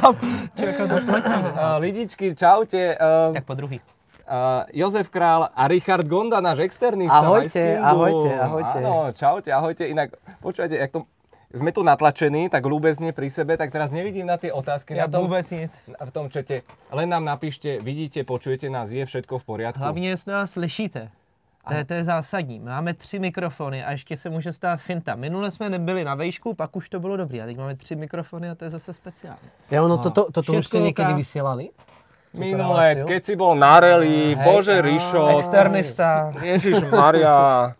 [0.00, 0.16] tam
[0.56, 2.98] člověka to Uh, lidičky, čaute.
[3.28, 3.80] Uh, Tak po druhý.
[3.80, 7.18] uh, Jozef Král a Richard Gonda, náš externista.
[7.18, 8.78] Ahojte, ahojte, ahojte.
[8.78, 9.82] Áno, čaute, ahojte.
[9.86, 10.10] Inak,
[10.42, 11.04] počúvajte, jak to,
[11.50, 14.94] sme tu natlačení, tak ľúbezne pri sebe, tak teraz nevidím na tie otázky.
[14.94, 15.72] Já na tom, vůbec nic.
[16.04, 16.62] v tom čete.
[16.94, 19.82] Len nám napíšte, vidíte, počujete nás, je všetko v poriadku.
[19.82, 21.10] Hlavně, jestli nás slyšíte.
[21.68, 22.58] To je, to je zásadní.
[22.60, 25.14] Máme tři mikrofony a ještě se může stát finta.
[25.14, 27.42] Minule jsme nebyli na vejšku, pak už to bylo dobrý.
[27.42, 29.50] A teď máme tři mikrofony a to je zase speciální.
[29.70, 31.70] Ja ono, toto, toto už ste niekedy vysielali?
[32.30, 33.06] Minule, reláciu?
[33.10, 36.30] keď si bol na rally, Hej, Bože á, Rišo, Externista.
[36.38, 37.74] Ježiš Maria.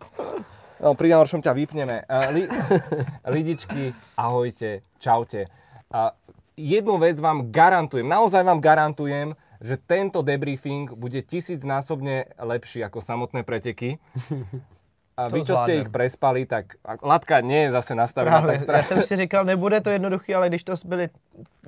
[0.81, 2.03] No, pri najhoršom ťa vypneme.
[2.35, 2.43] Li,
[3.33, 5.47] lidičky, ahojte, čaute.
[5.87, 6.11] A
[6.59, 13.45] jednu vec vám garantujem, naozaj vám garantujem, že tento debriefing bude tisícnásobne lepší ako samotné
[13.45, 14.01] preteky.
[15.19, 15.81] A vy, čo ste zvládnem.
[15.85, 18.95] ich prespali, tak latka nie je zase nastavená Právě, tak já strašne.
[18.95, 21.09] jsem si říkal, nebude to jednoduché, ale když to byly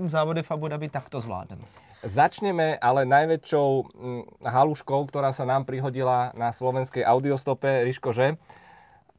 [0.05, 1.61] závody v Abu Dhabi, tak to zvládneme.
[2.03, 8.35] Začneme ale najväčšou mm, haluškou, ktorá sa nám prihodila na slovenskej audiostope, Riško, že?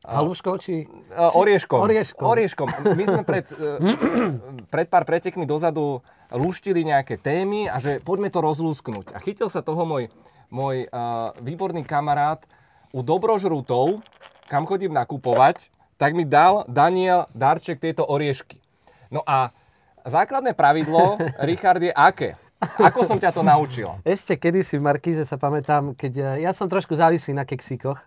[0.04, 0.84] Haluško, či...
[1.16, 1.80] Orieškom.
[1.80, 2.24] Orieškom.
[2.28, 2.68] orieškom.
[2.92, 3.80] My sme pred, uh,
[4.74, 9.16] pred pár pretekmi dozadu lúštili nejaké témy a že poďme to rozlúsknuť.
[9.16, 10.12] A chytil sa toho môj,
[10.52, 12.44] môj uh, výborný kamarát
[12.92, 14.04] u Dobrožrutov,
[14.44, 18.60] kam chodím nakupovať, tak mi dal Daniel darček tieto oriešky.
[19.08, 19.56] No a
[20.04, 21.16] základné pravidlo,
[21.48, 22.36] Richard, je aké?
[22.60, 23.88] Ako som ťa to naučil?
[24.04, 28.00] Ešte kedysi v Markíze sa pamätám, keď e, ja som trošku závislý na keksíkoch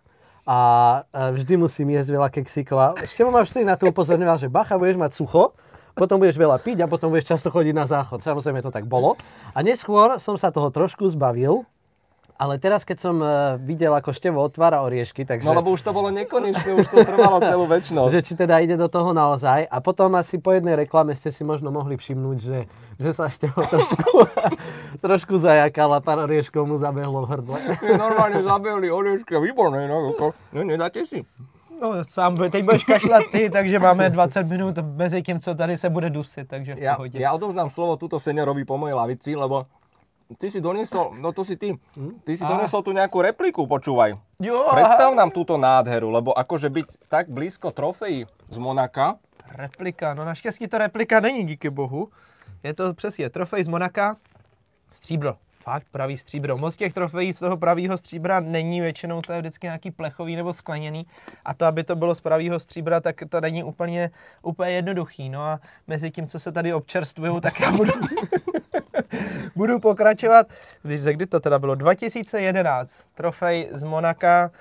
[0.48, 2.78] a vždy musím jesť veľa keksíkov.
[2.80, 5.52] A ešte ma vždy na to upozorňoval, že bacha, budeš mať sucho,
[5.92, 8.23] potom budeš veľa piť a potom budeš často chodiť na záchod.
[8.23, 9.20] Samozrejme to tak bolo.
[9.52, 11.67] A neskôr som sa toho trošku zbavil,
[12.38, 13.26] ale teraz, keď som e,
[13.60, 15.42] videl, ako Števo otvára oriešky, takže...
[15.42, 18.12] No lebo už to bolo nekonečné, už to trvalo celú väčnosť.
[18.14, 19.66] že či teda ide do toho naozaj.
[19.66, 23.66] A potom asi po jednej reklame ste si možno mohli všimnúť, že, že sa Števo
[23.66, 24.10] trošku,
[25.06, 27.58] trošku zajakal a pár orieškov mu zabehlo v hrdle.
[27.98, 31.26] Normálne zabehli oriešky, výborné, no, ako, no nedáte si.
[31.78, 35.90] No sám, teď budeš kašlat ty, takže máme 20 minut mezi tím, co tady se
[35.90, 37.20] bude dusit, takže v Ja, pohodě.
[37.22, 39.70] ja odovzdám slovo túto seniorovi po mojej lavici, lebo
[40.36, 41.80] ty si doniesol, no to si ty,
[42.23, 44.20] ty si doniesol tu nejakú repliku, počúvaj.
[44.43, 49.16] Jo, Predstav nám túto nádheru, lebo akože byť tak blízko trofejí z Monaka,
[49.55, 52.10] Replika, no naštěstí to replika není, díky bohu.
[52.64, 54.17] Je to přesně trofej z Monaka,
[54.93, 55.36] stříbro.
[55.64, 56.58] Fakt, pravý stříbro.
[56.58, 60.54] Moc těch trofejí z toho pravýho stříbra není, většinou to je vždycky nějaký plechový nebo
[60.54, 61.08] skleněný.
[61.45, 64.11] A to, aby to bylo z pravýho stříbra, tak to není úplně,
[64.42, 65.30] úplně jednoduchý.
[65.30, 67.92] No a mezi tím, co se tady občerstvuju, tak já budu,
[69.56, 70.48] budu pokračovat.
[70.84, 71.76] Když, kdy to teda bylo?
[71.76, 73.08] 2011.
[73.16, 74.52] Trofej z Monaka.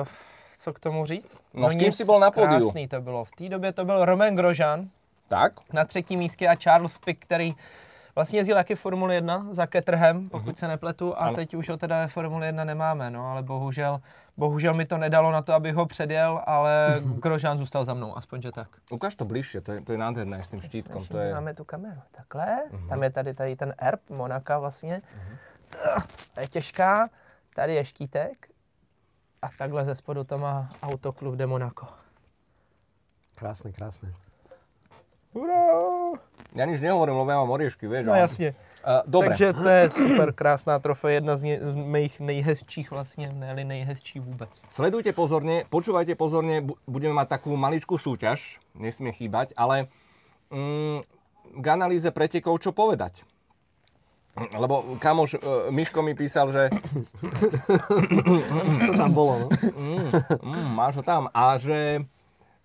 [0.00, 0.06] Uh,
[0.58, 1.38] co k tomu říct?
[1.54, 2.60] No, s kým si bol na pódiu?
[2.60, 3.24] Krásný to bylo.
[3.24, 4.88] V té době to byl Romain Grosjean
[5.28, 5.52] tak?
[5.72, 7.54] na třetím místě a Charles Pick, který
[8.14, 11.36] vlastně jezdil taky Formule 1 za Caterham, pokud se nepletu, a Ano.
[11.36, 14.00] teď už ho teda ve Formule 1 nemáme, no, ale bohužel,
[14.36, 18.42] bohužel mi to nedalo na to, abych ho předjel, ale Grosjean zůstal za mnou, aspoň
[18.42, 18.68] že tak.
[18.90, 21.06] Ukáž to bližšie, to je, to je nádherné s tým štítkom.
[21.06, 21.34] To je...
[21.34, 22.46] Máme tu kameru, takhle,
[22.88, 25.02] tam je tady, tady ten erb Monaka vlastně,
[26.34, 27.08] to je těžká,
[27.54, 28.48] tady je štítek
[29.42, 31.86] a takhle ze spodu to má Autoklub de Monaco.
[33.34, 34.14] Krásne, krásne.
[35.34, 35.62] Hurá!
[36.54, 38.06] Ja nič nehovorím, lebo ja mám oriešky, vieš.
[38.06, 38.54] No jasně.
[38.84, 43.32] Uh, dobre, Takže to je super krásná trofej, jedna z, ně, z mých nejhezčích vlastně,
[43.32, 44.62] ne nejhezčí vůbec.
[44.68, 49.88] Sledujte pozorne, počúvajte pozorne, bu- budeme mať takú maličkú súťaž, nesmie chýbať, ale
[50.52, 51.00] mm,
[51.58, 53.24] k analýze pretekov čo povedať?
[54.52, 56.68] Lebo kamoš uh, Miško mi písal, že
[58.86, 59.48] To tam bolo, no.
[59.48, 60.12] mm,
[60.44, 62.04] mm, máš ho tam a že,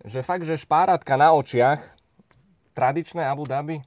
[0.03, 1.79] že fakt, že špáratka na očiach,
[2.79, 3.83] tradičné Abu Dhabi,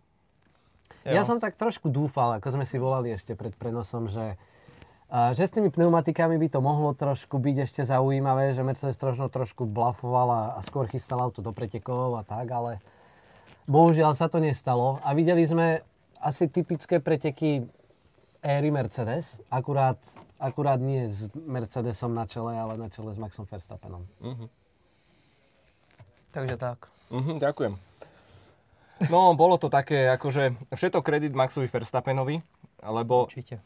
[1.08, 4.38] Ja som tak trošku dúfal, ako sme si volali ešte pred prenosom, že,
[5.34, 9.62] že s tými pneumatikami by to mohlo trošku byť ešte zaujímavé, že Mercedes trošku, trošku
[9.66, 12.78] blafoval a, skôr chystal auto do pretekov a tak, ale
[13.66, 15.02] bohužiaľ sa to nestalo.
[15.02, 15.82] A videli sme
[16.22, 17.66] asi typické preteky
[18.38, 19.98] éry Mercedes, akurát,
[20.38, 24.06] akurát nie s Mercedesom na čele, ale na čele s Maxom Verstappenom.
[26.30, 26.86] Takže tak.
[27.10, 27.74] Mhm, ďakujem.
[29.10, 32.42] No, bolo to také, akože všetko kredit Maxovi Verstappenovi,
[32.82, 33.60] lebo, Určitě.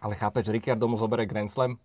[0.00, 1.76] ale chápeš, Ricciardo mu zoberie Grand Slam,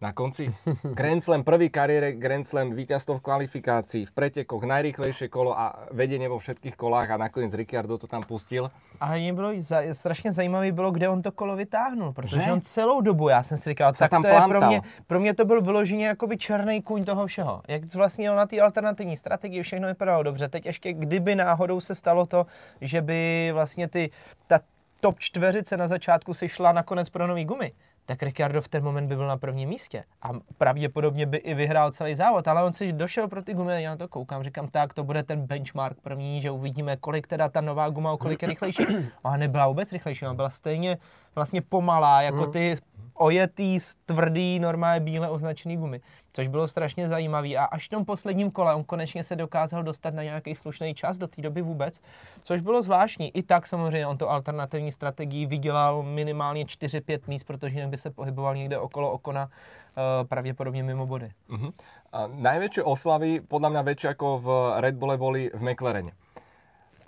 [0.00, 0.52] na konci.
[0.98, 6.28] Grand Slam, prvý kariére Grand Slam, víťazstvo v kvalifikácii, v pretekoch, najrýchlejšie kolo a vedenie
[6.28, 8.68] vo všetkých kolách a nakoniec Ricciardo to tam pustil.
[9.00, 12.52] Ale mě bylo za, strašně zajímavé bylo, kde on to kolo vytáhnul, protože že?
[12.52, 14.48] on celou dobu, já jsem si říkal, tak tam to plantal.
[14.48, 17.62] je pro mě, pro mě to byl vyloženě jakoby černý kůň toho všeho.
[17.68, 20.48] Jak vlastně na té alternativní strategii všechno vypadalo dobře.
[20.48, 22.46] Teď ještě kdyby náhodou se stalo to,
[22.80, 24.10] že by vlastně ty,
[24.46, 24.60] ta
[25.00, 27.72] top čtveřice na začátku si šla nakonec pro nový gumy,
[28.06, 31.92] tak Ricardo v ten moment by byl na prvním místě a pravděpodobně by i vyhrál
[31.92, 34.94] celý závod, ale on si došel pro ty gumy, já na to koukám, říkám, tak
[34.94, 38.48] to bude ten benchmark první, že uvidíme, kolik teda ta nová guma, o kolik je
[38.48, 38.86] rychlejší.
[39.24, 40.98] A nebyla vůbec rychlejší, ona byla stejně
[41.34, 42.52] vlastně pomalá, jako hmm.
[42.52, 42.76] ty
[43.14, 46.00] ojetý, tvrdý, normálně bíle označený gumy,
[46.36, 47.56] což bylo strašně zajímavý.
[47.56, 51.18] A až v tom posledním kole on konečně se dokázal dostat na nějaký slušný čas,
[51.18, 52.00] do té doby vůbec,
[52.42, 53.32] což bylo zvláštní.
[53.36, 58.10] I tak samozřejmě on to alternativní strategii vydělal minimálně 4-5 míst, protože jinak by se
[58.10, 61.32] pohyboval někde okolo okona, uh, pravděpodobně mimo body.
[61.48, 61.72] Uh-huh.
[62.12, 64.46] A najväčšie oslavy, podľa mňa väčšie ako v
[64.84, 66.12] Red Bulle, boli v McLarene.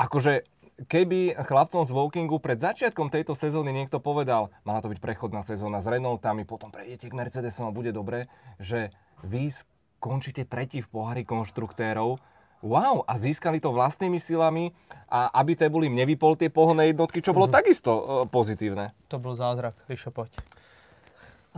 [0.00, 0.40] Akože
[0.88, 5.84] keby chlapcom z Wokingu pred začiatkom tejto sezóny niekto povedal, mala to byť prechodná sezóna
[5.84, 8.31] s Renaultami, potom prejdete k Mercedesom a bude dobre,
[8.62, 8.94] že
[9.25, 12.20] vy skončíte tretí v pohári konštruktérov,
[12.62, 14.75] wow, a získali to vlastnými silami
[15.06, 17.59] a aby boli nevypol tie pohonné jednotky, čo bolo mm-hmm.
[17.62, 18.94] takisto uh, pozitívne.
[19.11, 20.35] To bol zázrak, Ríšo, poď.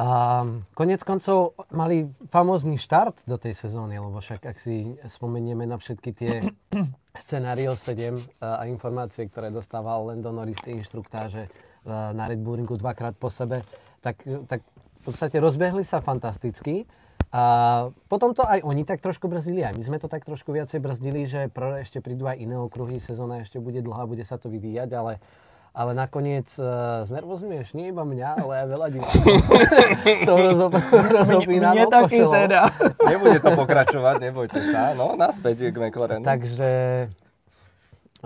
[0.01, 5.77] A konec koncov mali famózny štart do tej sezóny, lebo však ak si spomenieme na
[5.77, 6.33] všetky tie
[7.21, 11.53] scenário 7 a informácie, ktoré dostával Lando Norris tej inštruktáže
[11.85, 13.61] na Red Bull dvakrát po sebe,
[14.01, 16.89] tak, tak v podstate rozbehli sa fantasticky.
[17.31, 17.43] A
[18.11, 21.31] potom to aj oni tak trošku brzdili, aj my sme to tak trošku viacej brzdili,
[21.31, 21.47] že
[21.79, 25.23] ešte prídu aj iné okruhy, sezóna ešte bude dlhá, bude sa to vyvíjať, ale
[25.71, 29.23] ale nakoniec uh, znervozňuješ nie iba mňa, ale aj veľa divákov.
[30.29, 32.61] to rozop, rozopínalo, Mne taky teda.
[33.15, 34.99] Nebude to pokračovať, nebojte sa.
[34.99, 36.27] No, naspäť k McLarenu.
[36.27, 36.71] Takže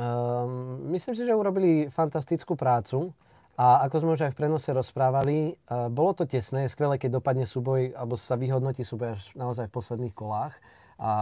[0.00, 3.12] um, myslím si, že urobili fantastickú prácu.
[3.54, 7.22] A ako sme už aj v prenose rozprávali, uh, bolo to tesné, je skvelé, keď
[7.22, 10.58] dopadne súboj, alebo sa vyhodnotí súboj až naozaj v posledných kolách
[10.98, 11.12] a,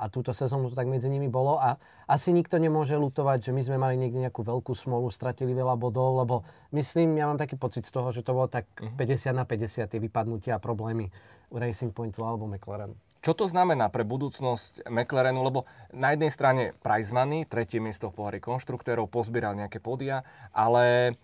[0.00, 3.62] a túto sezónu to tak medzi nimi bolo a asi nikto nemôže lutovať, že my
[3.64, 6.44] sme mali niekde nejakú veľkú smolu, stratili veľa bodov, lebo
[6.76, 9.36] myslím, ja mám taký pocit z toho, že to bolo tak 50 mhm.
[9.40, 11.08] na 50 tie vypadnutia a problémy
[11.52, 12.96] u Racing Pointu alebo McLaren.
[13.22, 15.46] Čo to znamená pre budúcnosť McLarenu?
[15.46, 15.62] Lebo
[15.94, 21.14] na jednej strane prize money, tretie miesto v pohári konštruktérov, pozbieral nejaké podia, ale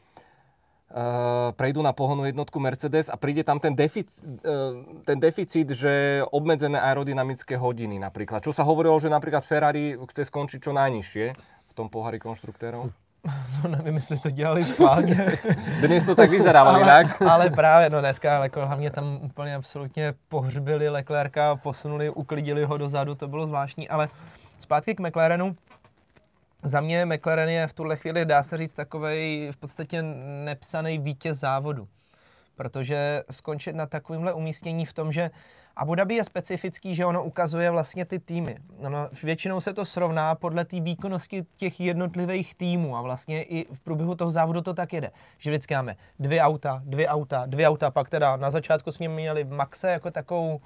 [1.52, 6.80] prejdú na pohonu jednotku Mercedes a príde tam ten, defic, uh, ten deficit, že obmedzené
[6.80, 8.40] aerodynamické hodiny napríklad.
[8.40, 11.26] Čo sa hovorilo, že napríklad Ferrari chce skončiť čo najnižšie
[11.68, 12.88] v tom pohári konštruktérov?
[13.62, 15.38] No nevím, jestli to dělali schválně.
[15.80, 17.22] Dnes to tak vyzeralo ale, jinak.
[17.30, 23.14] Ale právě, no dneska jako hlavně tam úplně absolutně pohřbili Leclerca, posunuli, uklidili ho dozadu,
[23.14, 24.08] to bylo zvláštní, ale
[24.58, 25.56] zpátky k McLarenu
[26.62, 30.02] za mě McLaren je v tuhle chvíli, dá se říct, takový v podstatě
[30.44, 31.88] nepsaný vítěz závodu.
[32.56, 35.30] Protože skončit na takovémhle umístění v tom, že
[35.76, 38.56] Abu Dhabi je specifický, že ono ukazuje vlastně ty týmy.
[38.78, 43.80] Ono, většinou se to srovná podle té výkonnosti těch jednotlivých týmů a vlastně i v
[43.80, 45.10] průběhu toho závodu to tak jede.
[45.38, 49.44] Že vždycky máme dvě auta, dvě auta, dvě auta, pak teda na začátku jsme měli
[49.44, 50.60] Maxe jako takovou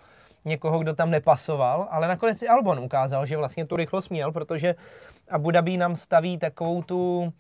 [0.45, 4.75] někoho, kdo tam nepasoval, ale nakonec i Albon ukázal, že vlastně tu rychlost měl, protože
[5.33, 7.31] Abu Dhabi nám staví takovou tu uh,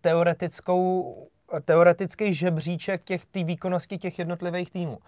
[0.00, 1.14] teoretickou,
[1.64, 4.98] teoretický žebříček těch tý výkonnosti těch jednotlivých týmů.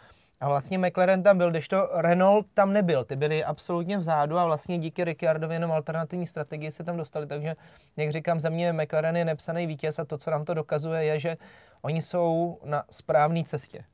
[0.40, 3.04] A vlastně McLaren tam byl, když to Renault tam nebyl.
[3.04, 7.26] Ty byli absolutně vzadu a vlastně díky Ricciardovi jenom alternativní strategii se tam dostali.
[7.26, 7.56] Takže,
[7.96, 11.18] jak říkám, za mě McLaren je nepsaný vítěz a to, co nám to dokazuje, je,
[11.18, 11.36] že
[11.82, 13.84] oni jsou na správné cestě.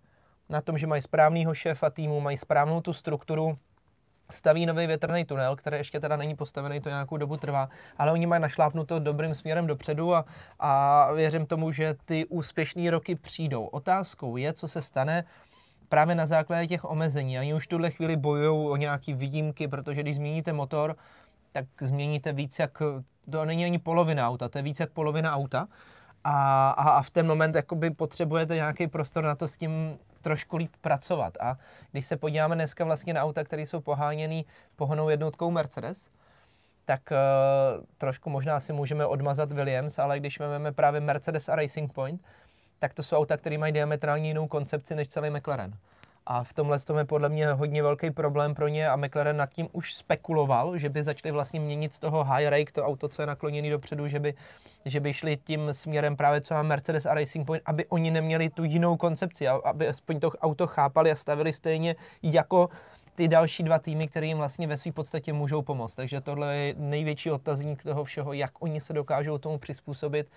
[0.49, 3.59] Na tom, že mají správného šéfa týmu, mají správnou tu strukturu,
[4.33, 8.27] staví nový větrný tunel, který ještě teda není postavený, to nějakou dobu trvá, ale oni
[8.27, 10.25] mají našlápnuto dobrým směrem dopředu a,
[10.61, 13.65] a věřím tomu, že ty úspěšné roky přijdou.
[13.65, 15.25] Otázkou je, co se stane
[15.89, 17.39] právě na základě těch omezení.
[17.39, 20.97] Oni už tuhle chvíli bojují o nějaké výjimky, protože když změníte motor,
[21.53, 22.83] tak změníte víc jak,
[23.31, 25.69] to není ani polovina auta, to je víc jak polovina auta.
[26.25, 30.57] A, a, a v ten moment jakoby potřebujete nějaký prostor na to s tím trošku
[30.57, 31.35] líp pracovat.
[31.41, 31.59] A
[31.93, 34.45] když se podíváme dneska vlastně na auta, které jsou poháněny
[34.77, 36.11] pohonou jednotkou Mercedes,
[36.85, 41.93] tak uh, trošku možná si můžeme odmazat Williams, ale když vezmeme právě Mercedes a Racing
[41.93, 42.21] Point,
[42.79, 45.73] tak to jsou auta, které mají diametrálně jinou koncepci než celý McLaren.
[46.27, 49.51] A v tomhle tom je podle mě hodně velký problém pro ně a McLaren nad
[49.51, 53.23] tím už spekuloval, že by začali vlastně měnit z toho high rake, to auto, co
[53.23, 54.35] je nakloněné dopředu, že by,
[54.85, 58.51] že by šli tím směrem právě co má Mercedes a Racing Point, aby oni neměli
[58.51, 62.69] tu jinou koncepci, aby aspoň to auto chápali a stavili stejně jako
[63.15, 65.95] ty další dva týmy, které jim vlastně ve své podstatě můžou pomoct.
[65.95, 70.31] Takže tohle je největší otazník toho všeho, jak oni se dokážou tomu přizpůsobit,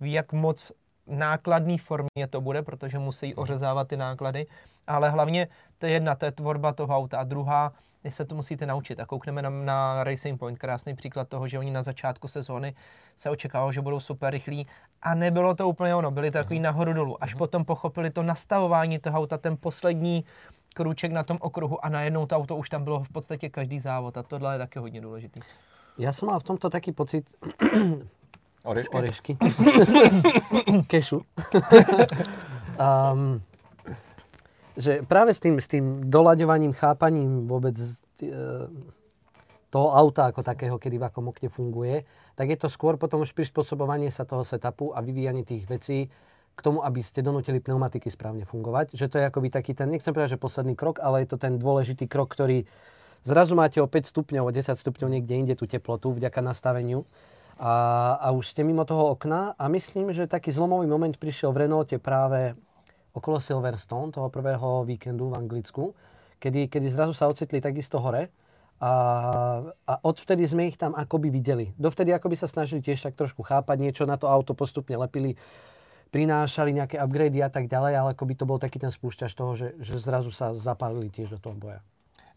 [0.00, 0.72] jak moc
[1.08, 4.46] nákladný formě to bude, protože musí ořezávat ty náklady,
[4.86, 5.48] ale hlavně
[5.78, 7.72] to je jedna, to je tvorba toho auta a druhá,
[8.08, 9.00] se to musíte naučit.
[9.00, 12.74] A koukneme na, na Racing Point, krásný příklad toho, že oni na začátku sezóny
[13.16, 14.66] se očekávalo, že budou super rychlí
[15.02, 17.24] a nebylo to úplně ono, byli takový nahoru dolů.
[17.24, 20.24] Až potom pochopili to nastavování toho auta, ten poslední
[20.74, 24.16] krůček na tom okruhu a najednou to auto už tam bylo v podstatě každý závod
[24.16, 25.40] a tohle je také hodně důležitý.
[25.98, 27.26] Ja som mal v tomto taký pocit,
[28.66, 28.94] Orešky?
[28.94, 29.32] Orešky.
[30.90, 31.22] Kešu.
[32.82, 33.38] um,
[34.78, 38.30] že práve s tým, s tým doľaďovaním, chápaním vôbec e,
[39.74, 42.06] toho auta ako takého, kedy v akom okne funguje,
[42.38, 46.06] tak je to skôr potom už prispôsobovanie sa toho setupu a vyvíjanie tých vecí
[46.54, 48.94] k tomu, aby ste donútili pneumatiky správne fungovať.
[48.94, 51.58] Že to je akoby taký ten, nechcem povedať, že posledný krok, ale je to ten
[51.58, 52.66] dôležitý krok, ktorý
[53.22, 57.06] zrazu máte o 5 stupňov, o 10 stupňov niekde inde tú teplotu vďaka nastaveniu
[57.58, 57.74] a,
[58.22, 61.98] a už ste mimo toho okna a myslím, že taký zlomový moment prišiel v Renaulte
[61.98, 62.54] práve
[63.10, 65.90] okolo Silverstone, toho prvého víkendu v Anglicku,
[66.38, 68.30] kedy, kedy zrazu sa ocitli takisto hore
[68.78, 68.92] a,
[69.74, 71.74] a odvtedy sme ich tam akoby videli.
[71.74, 75.34] Dovtedy akoby sa snažili tiež tak trošku chápať, niečo na to auto postupne lepili,
[76.14, 79.74] prinášali nejaké upgrady a tak ďalej, ale akoby to bol taký ten spúšťač toho, že,
[79.82, 81.82] že zrazu sa zapálili tiež do toho boja.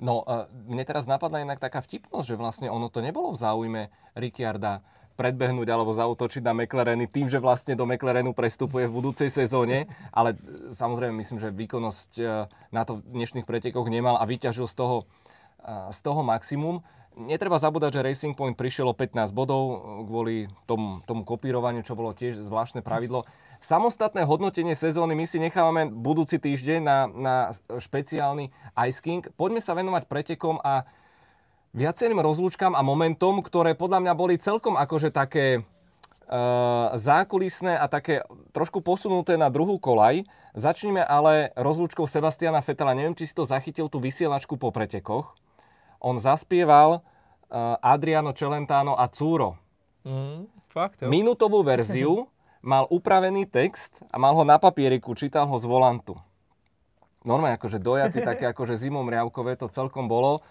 [0.01, 0.25] No,
[0.66, 3.82] mne teraz napadla inak taká vtipnosť, že vlastne ono to nebolo v záujme
[4.18, 4.82] Ricciarda
[5.22, 10.34] predbehnúť alebo zautočiť na McLareny tým, že vlastne do McLarenu prestupuje v budúcej sezóne, ale
[10.34, 14.74] e, samozrejme myslím, že výkonnosť e, na to v dnešných pretekoch nemal a vyťažil z
[14.74, 14.98] toho,
[15.62, 16.82] e, z toho maximum.
[17.13, 22.18] Netreba zabúdať, že Racing Point prišiel o 15 bodov kvôli tomu, tomu kopírovaniu, čo bolo
[22.18, 23.28] tiež zvláštne pravidlo.
[23.62, 27.36] Samostatné hodnotenie sezóny my si nechávame budúci týždeň na, na
[27.78, 28.50] špeciálny
[28.90, 29.22] Ice King.
[29.38, 30.88] Poďme sa venovať pretekom a
[31.72, 35.63] viacerým rozlúčkam a momentom, ktoré podľa mňa boli celkom akože také
[36.32, 40.28] uh, zákulisné a také trošku posunuté na druhú kolaj.
[40.51, 42.96] Začneme ale rozlúčkou Sebastiana Fetela.
[42.96, 45.32] Neviem, či si to zachytil tú vysielačku po pretekoch.
[46.04, 49.56] On zaspieval uh, Adriano Celentano a Cúro.
[50.04, 51.08] Mm, fakt, jo.
[51.08, 52.28] Minútovú verziu
[52.62, 56.20] mal upravený text a mal ho na papieriku, čítal ho z volantu.
[57.22, 60.42] Normálne akože dojatý, také akože zimom riavkové to celkom bolo.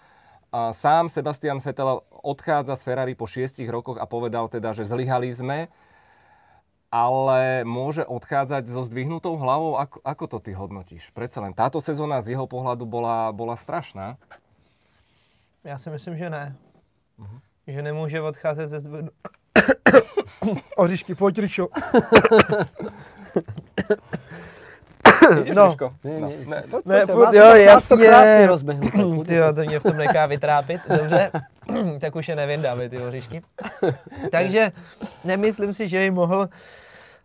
[0.51, 5.31] A sám Sebastian Vettel odchádza z Ferrari po šiestich rokoch a povedal teda, že zlyhali
[5.31, 5.71] sme,
[6.91, 9.79] ale môže odchádzať so zdvihnutou hlavou.
[9.79, 11.07] Ako, ako to ty hodnotíš?
[11.15, 14.19] Predsa len táto sezóna z jeho pohľadu bola, bola strašná.
[15.63, 16.55] Já si myslím, že ne.
[17.19, 17.39] Uh-huh.
[17.67, 19.15] Že nemůže odcházet ze zdvihnutou...
[20.75, 21.39] Oříšky, pojď.
[25.39, 25.67] Ideš, No.
[25.67, 25.93] Miško?
[26.03, 26.27] No.
[26.27, 26.45] nie.
[26.45, 27.97] Ne, Poď, Ne, poďte, furt, má jo, to- má to jasně.
[28.07, 29.53] krásne rozbehnuté.
[29.53, 31.31] To mě v tom nechá vytrápit, dobře?
[32.01, 33.41] tak už je nevyndáme ty oříšky.
[34.31, 34.71] Takže
[35.23, 36.49] nemyslím si, že by mohl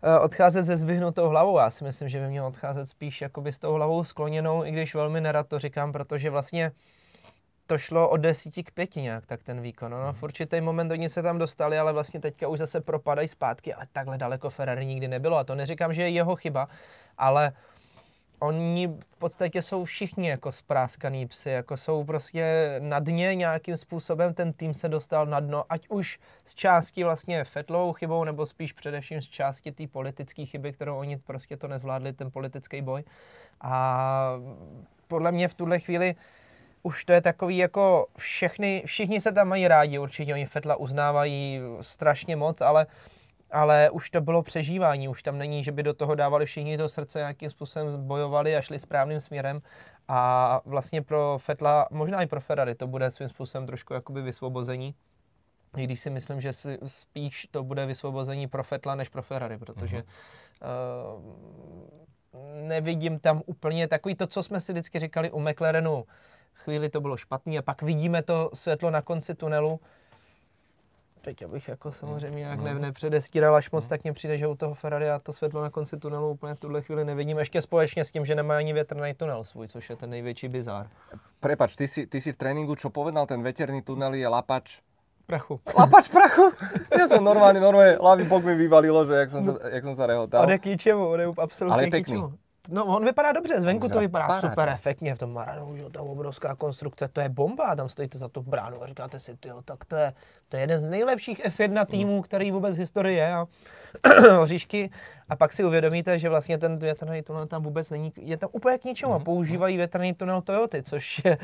[0.02, 1.58] eh, odcházet se zvyhnutou hlavou.
[1.58, 4.94] Já si myslím, že by měl odcházet spíš jakoby s tou hlavou skloněnou, i když
[4.94, 6.72] velmi nerad to říkám, protože vlastně
[7.68, 9.90] to šlo od desíti k pěti nějak, tak ten výkon.
[9.90, 13.74] No, v určitý moment oni se tam dostali, ale vlastně teďka už zase propadají zpátky,
[13.74, 15.36] ale takhle daleko Ferrari nikdy nebylo.
[15.36, 16.68] A to neříkám, že je jeho chyba,
[17.18, 17.52] ale
[18.38, 24.34] oni v podstatě jsou všichni jako spráskaný psy, jako jsou prostě na dně nějakým způsobem,
[24.34, 28.72] ten tým se dostal na dno, ať už z části vlastně Fetlovou chybou, nebo spíš
[28.72, 33.04] především z části té politické chyby, kterou oni prostě to nezvládli, ten politický boj.
[33.60, 34.32] A
[35.08, 36.14] podle mě v tuhle chvíli
[36.82, 41.60] už to je takový jako všechny, všichni se tam mají rádi, určitě oni Fetla uznávají
[41.80, 42.86] strašně moc, ale
[43.50, 46.88] ale už to bylo přežívání, už tam není, že by do toho dávali všichni to
[46.88, 49.62] srdce, nějakým způsobem bojovali a šli správným směrem.
[50.08, 54.94] A vlastně pro Fetla, možná i pro Ferrari, to bude svým způsobem trošku jakoby vysvobození.
[55.76, 56.52] I když si myslím, že
[56.86, 60.08] spíš to bude vysvobození pro Fetla než pro Ferrari, protože uh,
[62.68, 66.04] nevidím tam úplně takový to, co jsme si vždycky říkali u McLarenu.
[66.54, 69.80] Chvíli to bylo špatný a pak vidíme to světlo na konci tunelu.
[71.26, 74.74] Teď abych jako samozřejmě nějak ne, nepředestíral až moc, tak mně přijde, že u toho
[74.74, 77.38] Ferrari a to světlo na konci tunelu úplně v tuhle chvíli nevidím.
[77.38, 80.86] Ještě společně s tím, že nemá ani větrný tunel svůj, což je ten největší bizár.
[81.40, 84.78] Prepač, ty si, ty si v tréningu, čo povedal, ten veterný tunel je lapač.
[85.26, 85.60] Prachu.
[85.78, 86.54] Lapač prachu?
[86.98, 90.06] Ja som normálne, normálne, hlavý bok mi vyvalilo, že jak som sa, jak som sa
[90.06, 90.46] rehotal.
[90.46, 92.14] Ode k ničemu, ode absolutně Ale je k pekný.
[92.14, 92.38] ničemu.
[92.70, 94.48] No on vypadá dobře, zvenku to vypadá paráda.
[94.48, 98.28] super efektně v tom Maradonu, že ta obrovská konstrukce, to je bomba, tam stojíte za
[98.28, 100.12] tu bránu a říkáte si, tyjo, tak to je,
[100.48, 103.46] to je jeden z nejlepších F1 týmů, který vůbec v historii je a
[104.40, 104.90] oříšky.
[105.28, 108.78] A pak si uvědomíte, že vlastně ten větrný tunel tam vůbec není, je tam úplně
[108.78, 111.38] k ničemu a používají větrný tunel Toyoty, což je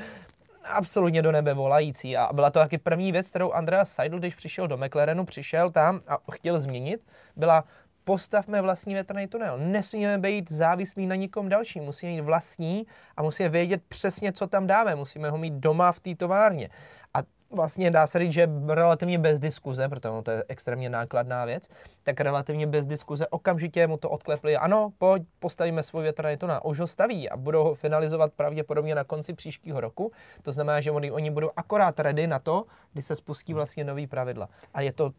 [0.65, 2.17] absolutně do nebe volající.
[2.17, 6.01] A byla to taky první věc, kterou Andreas Seidl, když přišel do McLarenu, přišel tam
[6.09, 7.01] a chtěl změnit,
[7.37, 7.65] byla
[8.05, 9.59] postavme vlastní větrný tunel.
[9.59, 14.67] Nesmíme být závislí na nikom dalším, musíme mít vlastní a musíme vědět přesně, co tam
[14.67, 14.95] dáme.
[14.95, 16.69] Musíme ho mít doma v té továrně.
[17.15, 17.19] A
[17.51, 21.69] vlastně dá se říct, že relativně bez diskuze, protože to je extrémně nákladná věc,
[22.03, 24.57] tak relativně bez diskuze okamžitě mu to odklepli.
[24.57, 26.61] Ano, pojď, postavíme svůj větrný tunel.
[26.65, 30.13] Už ho staví a budou ho finalizovat pravděpodobně na konci příštího roku.
[30.43, 34.07] To znamená, že oni, oni budou akorát ready na to, kdy se spustí vlastně nový
[34.07, 34.49] pravidla.
[34.75, 35.13] A je to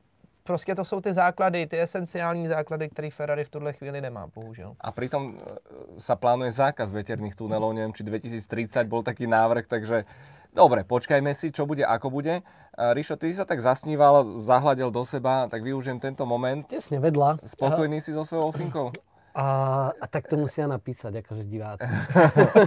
[0.44, 4.76] prostě to jsou ty základy, ty esenciální základy, které Ferrari v tuhle chvíli nemá, bohužel.
[4.82, 10.04] A pritom e, sa plánuje zákaz veterných tunelov, neviem, či 2030 bol taký návrh, takže
[10.54, 12.44] dobre, počkajme si, čo bude, ako bude.
[12.78, 16.66] Rišo, ty si sa tak zasníval, zahľadil do seba, tak využijem tento moment.
[16.70, 17.42] Tesne vedľa.
[17.46, 18.88] Spokojný si so svojou ofinkou?
[19.34, 19.46] A,
[19.98, 21.90] a tak to musia napísať, akože diváci.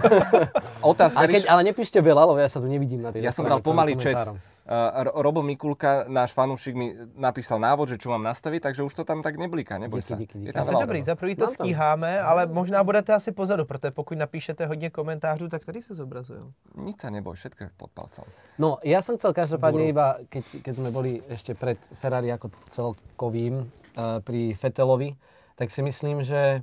[0.83, 3.47] Otázka, ale, keď, ale nepíšte veľa, lebo ja sa tu nevidím na tej ja som
[3.47, 4.35] dal pomalý chat.
[4.67, 9.07] Uh, Robo Mikulka, náš fanúšik, mi napísal návod, že čo mám nastaviť, takže už to
[9.07, 10.15] tam tak nebliká, neboj Díky, sa.
[10.19, 10.47] díky, díky.
[10.51, 11.63] Je tam veľa dobrý, za prvý to Mám tam.
[11.63, 16.51] stíháme, ale možná budete asi pozadu, protože pokud napíšete hodně komentářů, tak tady se zobrazují.
[16.83, 18.27] Nič sa neboj, všetko je pod palcom.
[18.59, 19.93] No, ja som chcel každopádne Buru.
[19.95, 25.15] iba, keď, keď sme boli ešte pred Ferrari ako celkovým uh, pri Fetelovi,
[25.57, 26.61] tak si myslím, že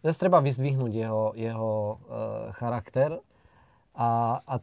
[0.00, 1.96] zase treba vyzdvihnúť jeho, jeho uh,
[2.54, 3.18] charakter
[3.98, 4.54] a, a,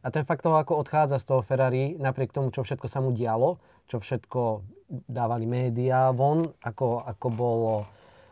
[0.00, 3.12] a ten fakt toho, ako odchádza z toho Ferrari, napriek tomu, čo všetko sa mu
[3.12, 7.74] dialo, čo všetko dávali médiá von, ako, ako bolo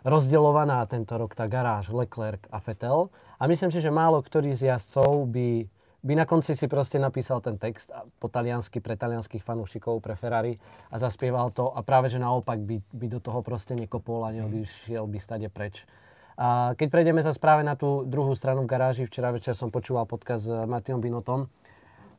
[0.07, 3.13] rozdeľovaná tento rok tá garáž Leclerc a Vettel.
[3.37, 5.69] A myslím si, že málo ktorý z jazdcov by,
[6.07, 7.91] by na konci si proste napísal ten text
[8.23, 10.55] po taliansky pre talianských fanúšikov, pre Ferrari
[10.95, 15.03] a zaspieval to a práve že naopak by, by do toho proste nekopol a neodišiel
[15.11, 15.83] by stade preč.
[16.37, 20.07] A keď prejdeme sa práve na tú druhú stranu v garáži, včera večer som počúval
[20.07, 21.49] podcast s Matiom Binotom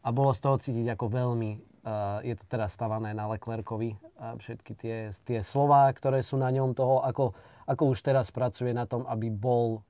[0.01, 1.51] a bolo z toho cítiť ako veľmi,
[1.86, 6.50] uh, je to teda stavané na Leclercovi, a všetky tie, tie slová, ktoré sú na
[6.50, 7.38] ňom toho, ako,
[7.70, 9.86] ako už teraz pracuje na tom, aby bol,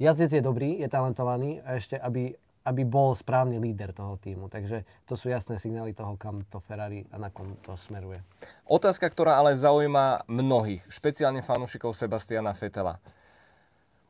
[0.00, 2.32] jazdec je dobrý, je talentovaný a ešte aby,
[2.68, 4.52] aby bol správny líder toho týmu.
[4.52, 8.20] Takže to sú jasné signály toho, kam to Ferrari a na kom to smeruje.
[8.68, 13.00] Otázka, ktorá ale zaujíma mnohých, špeciálne fanúšikov Sebastiana Fetela.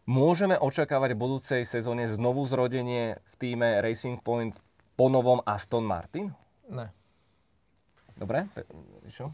[0.08, 4.56] Môžeme očakávať v budúcej sezóne znovu zrodenie v týme Racing Point
[4.98, 6.32] po novom Aston Martin?
[6.66, 6.90] Ne.
[8.18, 8.50] Dobre?
[9.06, 9.30] Rišo?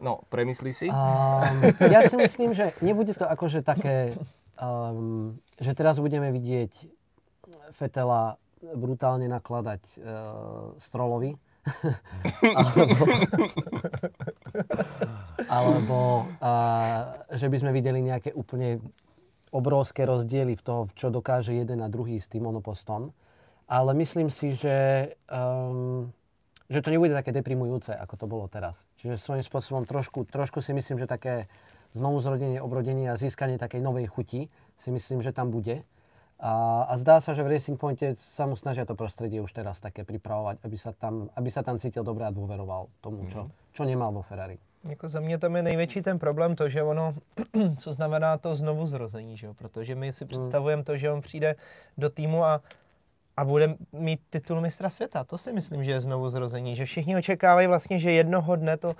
[0.00, 0.88] No, premyslí si?
[0.88, 4.16] Um, ja si myslím, že nebude to akože také,
[4.56, 6.72] um, že teraz budeme vidieť
[7.76, 10.04] Fetela brutálne nakladať uh,
[10.76, 11.36] Strolovi.
[12.56, 13.04] alebo
[15.50, 18.80] alebo uh, že by sme videli nejaké úplne
[19.50, 23.10] obrovské rozdiely v toho, čo dokáže jeden a druhý s tým monopostom.
[23.70, 26.10] Ale myslím si, že, um,
[26.70, 28.78] že to nebude také deprimujúce, ako to bolo teraz.
[29.02, 31.50] Čiže svojím spôsobom trošku, trošku si myslím, že také
[31.94, 34.46] znovu zrodenie, obrodenie a získanie takej novej chuti
[34.78, 35.82] si myslím, že tam bude.
[36.40, 39.76] A, a zdá sa, že v Racing Pointe sa mu snažia to prostredie už teraz
[39.76, 43.84] také pripravovať, aby sa tam, aby sa tam cítil dobre a dôveroval tomu, čo, čo
[43.84, 44.56] nemal vo Ferrari.
[44.84, 47.14] Jako za mě tam je největší ten problém to, že ono,
[47.78, 49.54] co znamená to znovu zrození, že jo?
[49.54, 51.56] protože my si představujeme to, že on přijde
[51.98, 52.60] do týmu a,
[53.36, 55.24] a bude mít titul mistra světa.
[55.24, 58.88] To si myslím, že je znovu zrození, že všichni očekávají vlastně, že jednoho dne to
[58.88, 58.94] uh,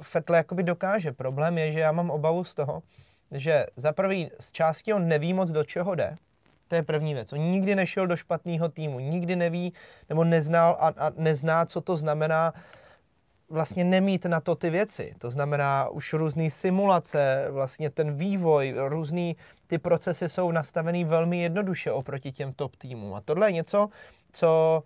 [0.00, 1.12] Fettle jakoby dokáže.
[1.12, 2.82] Problém je, že já mám obavu z toho,
[3.32, 6.16] že za prvý z části on neví moc do čeho jde,
[6.68, 7.32] to je první věc.
[7.32, 9.72] On nikdy nešel do špatného týmu, nikdy neví
[10.08, 12.54] nebo neznal a, a nezná, co to znamená
[13.50, 15.14] vlastně nemít na to ty věci.
[15.18, 19.36] To znamená už různé simulace, vlastně ten vývoj, různý
[19.66, 23.14] ty procesy jsou nastavený velmi jednoduše oproti těm top týmům.
[23.14, 23.88] A tohle je něco,
[24.32, 24.82] co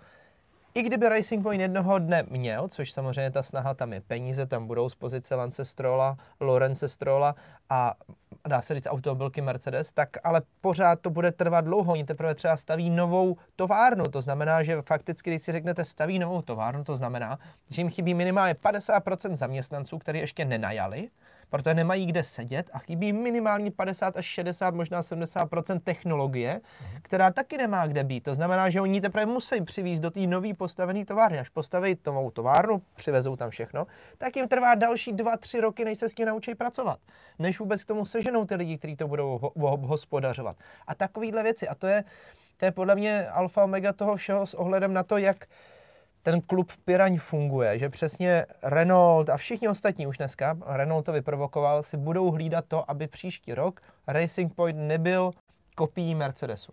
[0.74, 4.66] i kdyby Racing Point jednoho dne měl, což samozřejmě ta snaha tam je, peníze tam
[4.66, 7.34] budou z pozice Lance Strolla, Lorence Strolla
[7.70, 7.94] a
[8.48, 11.92] dá se říct automobilky Mercedes, tak ale pořád to bude trvat dlouho.
[11.92, 16.42] Oni teprve třeba staví novou továrnu, to znamená, že fakticky, když si řeknete staví novou
[16.42, 17.38] továrnu, to znamená,
[17.70, 21.08] že jim chybí minimálně 50% zaměstnanců, který ještě nenajali,
[21.52, 26.60] protože nemají kde sedět a chybí minimálně 50 až 60, možná 70% technologie,
[27.02, 28.20] která taky nemá kde být.
[28.20, 31.38] To znamená, že oni teprve musí přivízt do té nový postavené továrny.
[31.38, 33.86] Až postaví novou továrnu, přivezou tam všechno,
[34.18, 36.98] tak jim trvá další 2-3 roky, než se s tím naučí pracovat.
[37.38, 40.56] Než vůbec k tomu seženou ty lidi, kteří to budou ho- hospodařovat.
[40.86, 41.68] A takovýhle věci.
[41.68, 42.04] A to je,
[42.56, 45.46] to je podle mě alfa omega toho všeho s ohledem na to, jak
[46.22, 51.82] ten klub Piraň funguje, že přesně Renault a všichni ostatní už dneska, Renault to vyprovokoval,
[51.82, 55.30] si budou hlídat to, aby příští rok Racing Point nebyl
[55.74, 56.72] kopií Mercedesu.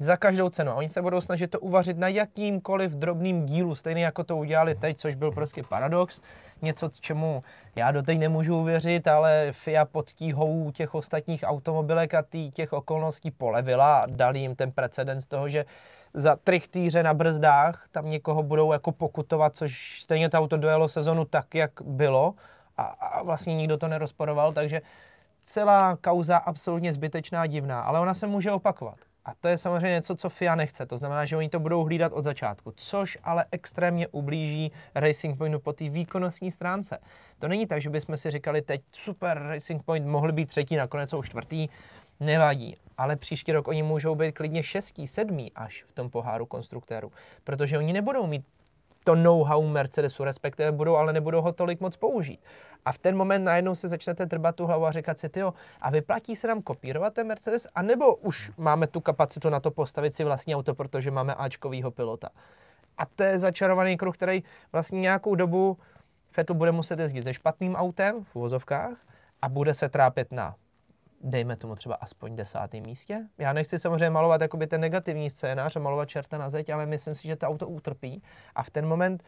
[0.00, 0.72] Za každou cenu.
[0.74, 4.98] Oni se budou snažit to uvařit na jakýmkoliv drobným dílu, stejně jako to udělali teď,
[4.98, 6.20] což byl prostě paradox.
[6.62, 7.42] Něco, čemu
[7.76, 13.30] já doteď nemůžu uvěřit, ale FIA pod tíhou těch ostatních automobilek a tý, těch okolností
[13.30, 15.64] polevila a dali jim ten precedens toho, že
[16.14, 21.24] za trichtýře na brzdách, tam někoho budou jako pokutovat, což stejně to auto dojelo sezonu
[21.24, 22.34] tak, jak bylo
[22.76, 24.82] a, a vlastně nikdo to nerozporoval, takže
[25.44, 28.98] celá kauza absolutně zbytečná, divná, ale ona se může opakovat.
[29.24, 30.86] A to je samozřejmě něco, co FIA nechce.
[30.86, 35.58] To znamená, že oni to budou hlídat od začátku, což ale extrémně ublíží Racing Pointu
[35.58, 36.98] po té výkonnostní stránce.
[37.38, 41.10] To není tak, že bychom si říkali, teď super, Racing Point mohli být třetí, nakonec
[41.10, 41.68] jsou čtvrtý,
[42.20, 42.76] nevadí.
[42.98, 47.12] Ale příští rok oni můžou být klidně šestí, sedmý až v tom poháru konstruktérů,
[47.44, 48.44] protože oni nebudou mít
[49.04, 52.40] to know-how Mercedesu, respektive budou, ale nebudou ho tolik moc použít.
[52.84, 55.90] A v ten moment najednou se začnete trbat tu hlavu a říkat si, tyjo, a
[55.90, 60.24] vyplatí se nám kopírovat ten Mercedes, anebo už máme tu kapacitu na to postavit si
[60.24, 62.28] vlastní auto, protože máme Ačkovýho pilota.
[62.98, 65.78] A to je začarovaný kruh, který vlastně nějakou dobu
[66.36, 68.96] Vettel bude muset jezdit se špatným autem v uvozovkách
[69.42, 70.54] a bude se trápit na
[71.24, 73.26] dejme tomu třeba aspoň desátém místě.
[73.38, 77.14] Já nechci samozřejmě malovat jakoby ten negativní scénář a malovat čerta na zeď, ale myslím
[77.14, 78.22] si, že to auto utrpí
[78.54, 79.24] a v ten moment,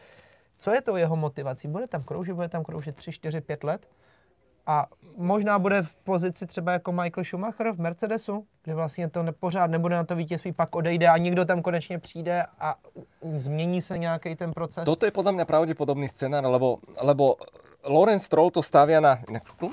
[0.57, 1.67] co je to jeho motivací?
[1.67, 3.87] Bude tam kroužit, bude tam kroužit 3, 4, 5 let
[4.65, 9.71] a možná bude v pozici třeba jako Michael Schumacher v Mercedesu, kde vlastně to pořád
[9.71, 12.75] nebude na to vítězství, pak odejde a někdo tam konečně přijde a
[13.35, 14.85] změní se nějaký ten proces.
[14.85, 17.39] Toto je podľa mňa pravdepodobný scenár, lebo, lebo
[17.85, 19.21] Lorenz Stroll to stavia na,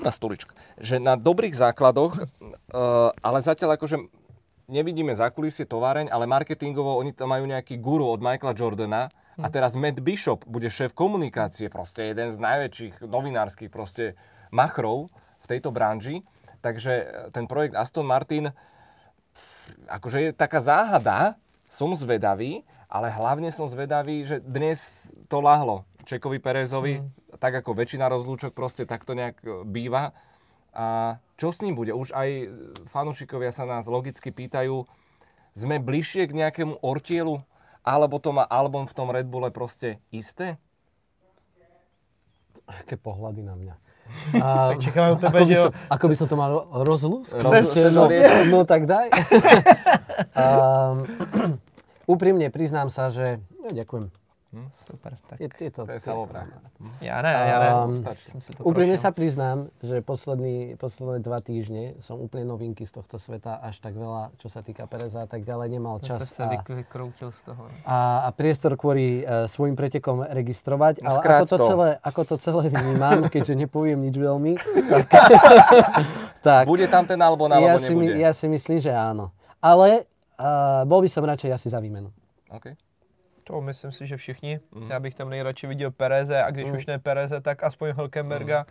[0.01, 3.97] na stolička, že na dobrých základoch, uh, ale zatiaľ akože
[4.69, 9.47] nevidíme za kulisie továreň, ale marketingovo oni tam majú nejaký guru od Michaela Jordana a
[9.51, 14.15] teraz Matt Bishop bude šéf komunikácie, proste jeden z najväčších novinárskych proste
[14.49, 15.11] machrov
[15.43, 16.23] v tejto branži.
[16.63, 18.55] Takže e, ten projekt Aston Martin
[19.91, 21.35] akože je taká záhada,
[21.67, 27.24] som zvedavý, ale hlavne som zvedavý, že dnes to lahlo Čekovi Perezovi, mm.
[27.45, 30.17] Tak ako väčšina rozlúčok proste takto nejak e, býva.
[30.73, 31.93] A čo s ním bude?
[31.93, 32.49] Už aj
[32.89, 34.89] fanúšikovia sa nás logicky pýtajú,
[35.53, 37.37] sme bližšie k nejakému ortielu,
[37.85, 40.57] alebo to má Albon v tom Red Bulle proste isté?
[42.65, 43.75] Aké pohľady na mňa.
[44.41, 47.41] A, tak čakám ako, by som, ako by som to mal rozlúsknuť?
[47.41, 49.09] Roz- No, Roz- no tak daj.
[50.33, 50.97] um,
[52.13, 53.37] úprimne priznám sa, že...
[53.61, 54.24] No, ďakujem.
[54.81, 56.47] Super, tak Je, je to, To je samovráha.
[57.01, 57.69] já ne, já ne.
[57.85, 57.97] Um,
[58.39, 59.03] si to Úprimne prošel.
[59.03, 63.93] sa priznám, že posledný, posledné dva týždne som úplne novinky z tohto sveta, až tak
[63.93, 67.41] veľa, čo sa týka Pereza a tak ďalej, nemal čas se a, vy- vykroutil z
[67.43, 67.67] toho.
[67.83, 71.01] a, a priestor kvôli uh, svojim pretekom registrovať.
[71.01, 71.67] Ale ako to, to.
[71.67, 74.51] celé, ako to celé vnímam, keďže nepoviem nič veľmi,
[74.87, 75.05] tak,
[76.41, 78.19] tak Bude tam ten Albon, ja, alebo si, my- nebude?
[78.19, 79.31] ja si myslím, že áno.
[79.57, 80.05] Ale
[80.37, 82.13] uh, bol by som radšej asi za výmenu.
[82.47, 82.77] Okay.
[83.45, 84.59] To myslím si, že všichni.
[84.73, 84.91] Mhm.
[84.91, 86.75] Já bych tam nejradši viděl Pereze a když Mhm.
[86.77, 88.65] už ne Pereze, tak aspoň Hülkenberga.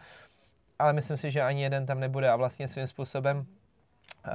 [0.79, 3.47] Ale myslím si, že ani jeden tam nebude a vlastně svým způsobem
[4.27, 4.35] uh,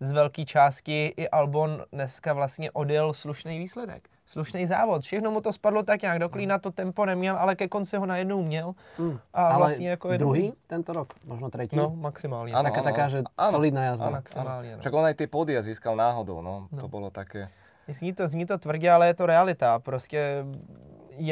[0.00, 4.08] z velké části i Albon dneska vlastně odjel slušný výsledek.
[4.26, 5.02] Slušný závod.
[5.04, 8.06] Všechno mu to spadlo tak nějak do klína, to tempo neměl, ale ke konci ho
[8.06, 8.74] najednou měl.
[8.98, 9.18] Mm.
[9.34, 11.76] A Ale vlastně jako je druhý tento rok, možno tretí.
[11.76, 12.54] No, maximálně.
[12.54, 13.50] Áno, taká, áno, taká, že áno.
[13.52, 14.06] solidná jazda.
[14.06, 14.12] Áno.
[14.12, 14.80] maximálně, no.
[14.80, 16.68] Však on aj tie pódia získal náhodou, no.
[16.72, 16.80] No.
[16.80, 17.48] To bolo také...
[17.88, 19.78] Zní to, zní to tvrdě, ale je to realita.
[19.78, 20.44] Prostě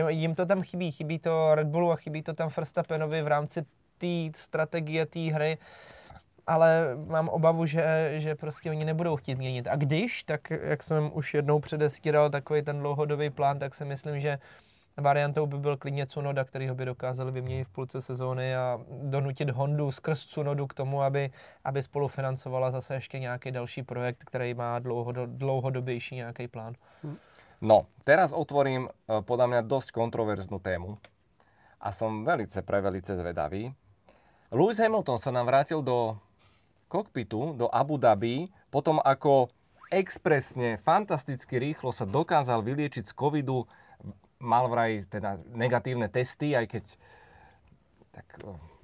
[0.08, 0.90] jim, to tam chybí.
[0.90, 3.64] Chybí to Red Bullu a chybí to tam Verstappenovi v rámci
[3.98, 5.58] té strategie, té hry.
[6.46, 9.68] Ale mám obavu, že, že prostě oni nebudou chtít měnit.
[9.68, 14.20] A když, tak jak jsem už jednou předestíral takový ten dlouhodobý plán, tak si myslím,
[14.20, 14.38] že
[14.96, 19.92] variantou by byl klidně Cunoda, kterýho by dokázali vyměnit v půlce sezóny a donutit Hondu
[19.92, 21.30] skrz Cunodu k tomu, aby,
[21.64, 26.74] aby spolufinancovala zase ještě nějaký další projekt, který má dlouhodo, dlouhodobější nějaký plán.
[27.62, 30.98] No, teraz otvorím eh, podľa mňa dosť kontroverznú tému
[31.78, 33.70] a som velice, prevelice zvedavý.
[34.50, 36.18] Lewis Hamilton sa nám vrátil do
[36.90, 39.46] kokpitu, do Abu Dhabi, potom ako
[39.94, 43.64] expresne, fantasticky rýchlo sa dokázal vyliečiť z covidu,
[44.42, 46.84] mal vraj teda negatívne testy, aj keď
[48.12, 48.26] tak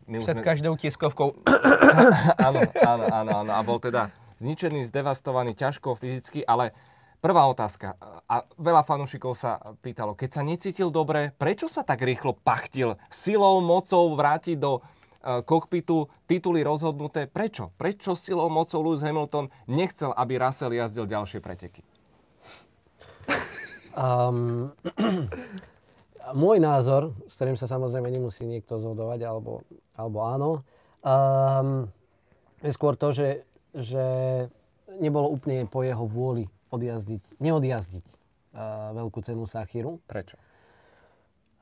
[0.08, 0.42] my Před sme...
[0.42, 1.36] každou tiskovkou.
[2.48, 3.52] áno, áno, áno, áno.
[3.52, 4.08] A bol teda
[4.40, 6.72] zničený, zdevastovaný, ťažko fyzicky, ale
[7.20, 7.92] prvá otázka.
[8.24, 13.60] A veľa fanúšikov sa pýtalo, keď sa necítil dobre, prečo sa tak rýchlo pachtil silou,
[13.60, 17.28] mocou vrátiť do e, kokpitu tituly rozhodnuté.
[17.28, 17.68] Prečo?
[17.76, 21.84] Prečo silou, mocou Lewis Hamilton nechcel, aby Russell jazdil ďalšie preteky?
[23.98, 24.70] Um,
[26.38, 29.66] môj názor, s ktorým sa samozrejme nemusí niekto zhodovať, alebo,
[29.98, 30.50] alebo áno,
[31.02, 31.90] um,
[32.62, 33.42] je skôr to, že,
[33.74, 34.06] že
[35.02, 39.98] nebolo úplne po jeho vôli odjazdiť, neodjazdiť uh, veľkú cenu Sachiru.
[40.06, 40.38] Prečo?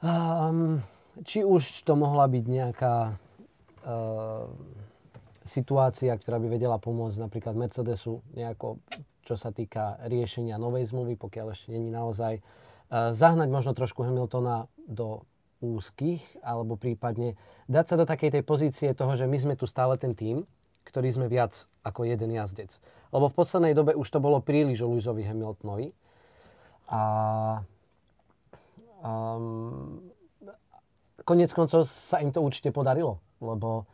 [0.05, 0.85] Um,
[1.25, 4.45] či už to mohla byť nejaká uh,
[5.47, 8.77] situácia, ktorá by vedela pomôcť napríklad Mercedesu nejako
[9.27, 12.39] čo sa týka riešenia novej zmluvy, pokiaľ ešte není naozaj.
[12.39, 12.43] E,
[13.11, 15.27] zahnať možno trošku Hamiltona do
[15.59, 17.35] úzkých, alebo prípadne
[17.67, 20.47] dať sa do takej tej pozície toho, že my sme tu stále ten tým,
[20.87, 22.71] ktorý sme viac ako jeden jazdec.
[23.11, 25.91] Lebo v poslednej dobe už to bolo príliš o Lewisovi Hamiltonovi.
[26.87, 27.03] A
[29.03, 29.99] um,
[31.27, 33.91] konec koncov sa im to určite podarilo, lebo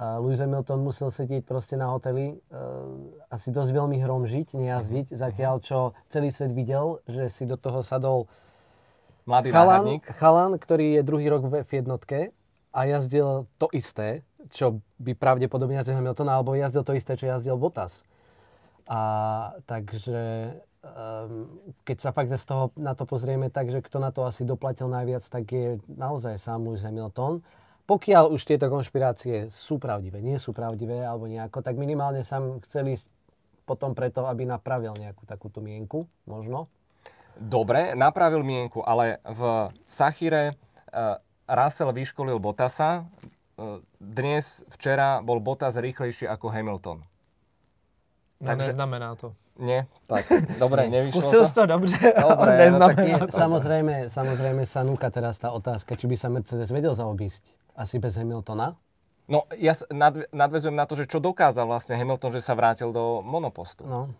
[0.00, 2.88] Lewis Hamilton musel sedieť proste na hoteli, uh,
[3.28, 5.20] asi dosť veľmi hromžiť, nejazdiť, mm-hmm.
[5.20, 8.24] zatiaľ čo celý svet videl, že si do toho sadol
[9.28, 10.04] Mladý chalan, náhradník.
[10.16, 11.84] chalan, ktorý je druhý rok v F1
[12.70, 17.60] a jazdil to isté, čo by pravdepodobne jazdil Hamilton, alebo jazdil to isté, čo jazdil
[17.60, 18.00] Bottas.
[18.88, 19.00] A
[19.68, 21.46] takže um,
[21.84, 24.88] keď sa fakt z toho, na to pozrieme tak, že kto na to asi doplatil
[24.88, 27.44] najviac, tak je naozaj sám Lewis Hamilton.
[27.90, 32.38] Pokiaľ už tieto konšpirácie sú pravdivé, nie sú pravdivé alebo nejako, tak minimálne sa
[32.70, 32.94] chceli
[33.66, 36.70] potom preto, aby napravil nejakú takúto mienku, možno.
[37.34, 40.54] Dobre, napravil mienku, ale v Sachire
[40.94, 41.18] uh,
[41.50, 43.10] Russell vyškolil Bottasa.
[43.58, 47.02] Uh, dnes, včera bol Bottas rýchlejší ako Hamilton.
[48.38, 48.70] No, Takže...
[48.70, 49.34] neznamená to.
[49.58, 49.90] Nie?
[50.06, 50.30] Tak,
[50.62, 51.66] dobre, nevyšlo Skúsil to?
[51.66, 53.34] to dobře, Dobre, ale no Je, to.
[53.34, 58.16] samozrejme, samozrejme sa núka teraz tá otázka, či by sa Mercedes vedel zaobísť asi bez
[58.16, 58.76] Hamiltona.
[59.28, 62.90] No, ja s- nad, nadvezujem na to, že čo dokázal vlastne Hamilton, že sa vrátil
[62.92, 63.86] do monopostu.
[63.86, 64.10] No.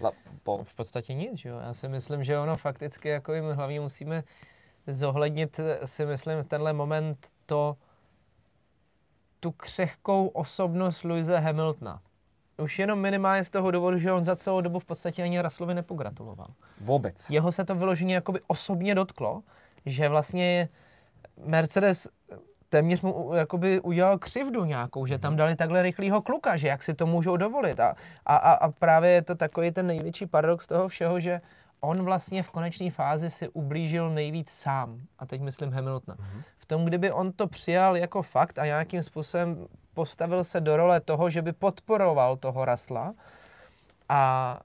[0.00, 1.58] La- Po, V podstatě nic, že jo.
[1.58, 4.24] Já si myslím, že ono fakticky, jako my hlavně musíme
[4.86, 7.76] zohlednit, si myslím, v tenhle moment to,
[9.40, 12.00] tu křehkou osobnost Louise Hamiltona.
[12.58, 15.74] Už jenom minimálně z toho důvodu, že on za celou dobu v podstatě ani Russellovi
[15.74, 16.48] nepogratuloval.
[16.84, 17.14] vôbec.
[17.30, 19.42] Jeho se to vyloženě jakoby osobně dotklo,
[19.86, 20.68] že vlastně
[21.44, 22.08] Mercedes
[22.72, 26.94] téměř mu jakoby udělal křivdu nějakou, že tam dali takhle rychlýho kluka, že jak si
[26.94, 27.80] to můžou dovolit.
[27.80, 31.40] A, a, a, právě je to takový ten největší paradox toho všeho, že
[31.80, 35.00] on vlastně v konečné fázi si ublížil nejvíc sám.
[35.18, 36.18] A teď myslím Hamiltona.
[36.58, 41.00] V tom, kdyby on to přijal jako fakt a nějakým způsobem postavil se do role
[41.00, 43.14] toho, že by podporoval toho Rasla
[44.08, 44.60] a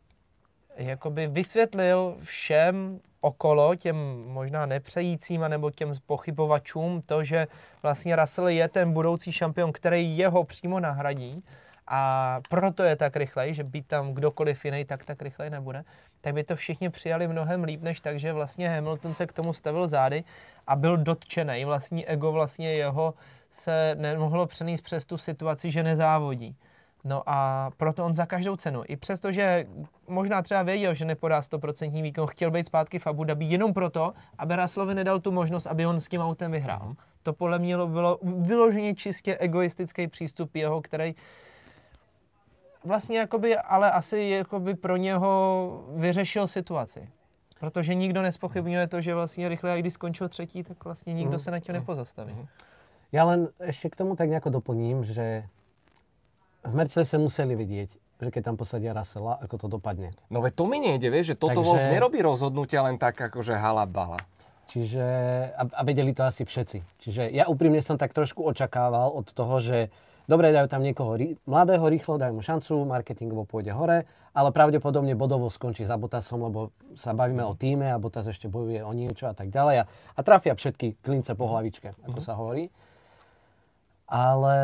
[0.76, 7.48] jakoby vysvětlil všem okolo, těm možná nepřejícím nebo těm pochybovačům, to, že
[7.84, 11.44] vlastně Russell je ten budoucí šampion, který jeho přímo nahradí
[11.88, 15.84] a proto je tak rychlej, že být tam kdokoliv jiný, tak tak rychlej nebude,
[16.22, 19.54] tak by to všichni přijali mnohem líp, než tak, že vlastně Hamilton se k tomu
[19.54, 20.24] stavil zády
[20.68, 21.66] a byl dotčený.
[21.66, 23.14] Vlastní ego vlastně jeho
[23.52, 26.56] se nemohlo přenést přes tu situaci, že nezávodí.
[27.04, 29.66] No a proto on za každou cenu, i přesto, že
[30.08, 34.14] možná třeba věděl, že nepodá 100% výkon, chtěl být zpátky v Abu Dhabi jenom proto,
[34.38, 36.96] aby Russellovi nedal tu možnost, aby on s tím autem vyhrál.
[37.24, 41.16] To podle mě bylo vyloženě čistě egoistický přístup jeho, který
[42.84, 47.10] vlastně jakoby, ale asi jakoby pro něho vyřešil situaci.
[47.60, 51.52] Protože nikdo nespochybňuje to, že vlastně rychle, a když skončil třetí, tak vlastně nikdo se
[51.52, 52.48] na tím nepozastaví.
[53.08, 55.48] Ja len ešte k tomu tak nejako doplním, že
[56.64, 60.14] v Mercedese museli vedieť, že keď tam posadia Russella, ako to dopadne.
[60.34, 63.54] No veď to mi nejde, vieš, že toto Takže- Wolf nerobí rozhodnutia len tak, akože
[63.54, 64.18] halabala.
[64.68, 65.06] Čiže,
[65.56, 66.84] a, a vedeli to asi všetci.
[67.00, 69.88] Čiže ja úprimne som tak trošku očakával od toho, že
[70.28, 74.04] dobre, dajú tam niekoho rí, mladého rýchlo, dajú mu šancu, marketingovo pôjde hore,
[74.36, 78.84] ale pravdepodobne bodovo skončí za Botasom, lebo sa bavíme o týme a Botas ešte bojuje
[78.84, 79.82] o niečo a tak ďalej.
[79.82, 82.70] A, a trafia všetky klince po hlavičke, ako sa hovorí.
[84.08, 84.58] Ale,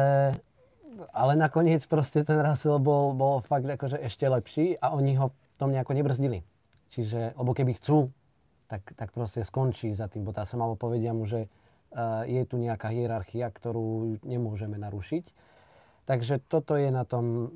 [1.13, 5.55] ale nakoniec proste ten Russell bol, bol fakt akože ešte lepší a oni ho v
[5.57, 6.45] tom nejako nebrzdili.
[6.93, 8.13] Čiže, lebo keby chcú,
[8.69, 12.89] tak, tak proste skončí za tým Bottasom, alebo povedia mu, že uh, je tu nejaká
[12.93, 15.25] hierarchia, ktorú nemôžeme narušiť.
[16.09, 17.49] Takže toto je na tom,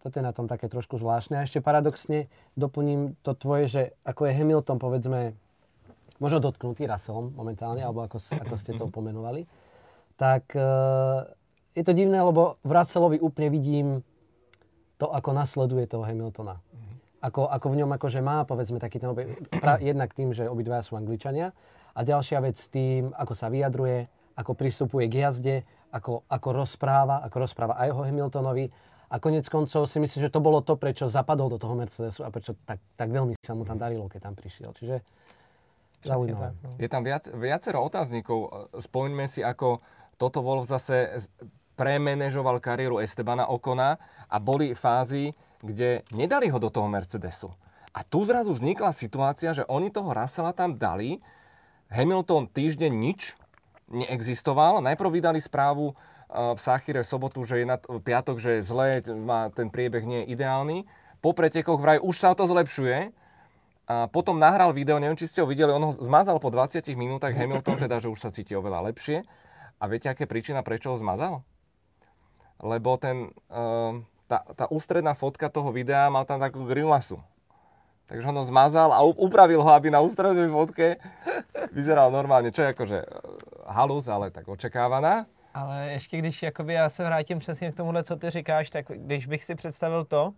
[0.00, 1.40] toto je na tom také trošku zvláštne.
[1.40, 5.20] A ešte paradoxne doplním to tvoje, že ako je Hamilton, povedzme,
[6.20, 9.48] možno dotknutý Russellom momentálne, alebo ako, ako ste to pomenovali,
[10.20, 11.24] tak uh,
[11.80, 13.88] je to divné, lebo v Russellovi úplne vidím
[15.00, 16.60] to, ako nasleduje toho Hamiltona.
[16.60, 17.00] Mm.
[17.24, 19.40] Ako, ako v ňom akože má, povedzme, taký ten obe...
[19.48, 21.56] pra, jednak tým, že obidvaja sú Angličania
[21.96, 25.56] a ďalšia vec tým, ako sa vyjadruje, ako pristupuje k jazde,
[25.88, 28.68] ako, ako rozpráva, ako rozpráva aj o Hamiltonovi.
[29.10, 32.30] A konec koncov si myslím, že to bolo to, prečo zapadol do toho Mercedesu a
[32.30, 34.70] prečo tak, tak veľmi sa mu tam darilo, keď tam prišiel.
[34.70, 35.02] Čiže
[36.06, 36.54] zaujímavé.
[36.78, 38.70] Je tam viac, viacero otáznikov.
[38.78, 39.82] Spomeňme si, ako
[40.14, 41.26] toto Wolf zase
[41.80, 43.96] premenežoval kariéru Estebana Okona
[44.28, 45.32] a boli fázy,
[45.64, 47.48] kde nedali ho do toho Mercedesu.
[47.96, 51.24] A tu zrazu vznikla situácia, že oni toho Russella tam dali,
[51.88, 53.34] Hamilton týždeň nič
[53.90, 54.78] neexistoval.
[54.84, 59.02] Najprv vydali správu uh, v Sachire v sobotu, že je na piatok, že je zlé,
[59.10, 60.86] má, ten priebeh nie je ideálny.
[61.18, 63.10] Po pretekoch vraj už sa to zlepšuje.
[63.90, 67.34] A potom nahral video, neviem, či ste ho videli, on ho zmazal po 20 minútach
[67.34, 69.26] Hamilton, teda, že už sa cíti oveľa lepšie.
[69.82, 71.42] A viete, aké príčina, prečo ho zmazal?
[72.62, 77.18] Lebo ten, uh, tá, tá ústredná fotka toho videa mal tam takú grimasu.
[78.06, 80.98] Takže on ho zmazal a upravil ho, aby na ústrednej fotke
[81.72, 83.06] vyzeral normálně, čo je akože eh,
[83.66, 85.26] halus, ale tak očekávaná.
[85.54, 89.26] Ale ještě když jakoby já se vrátím přesně k tomuhle, co ty říkáš, tak když
[89.26, 90.32] bych si představil to,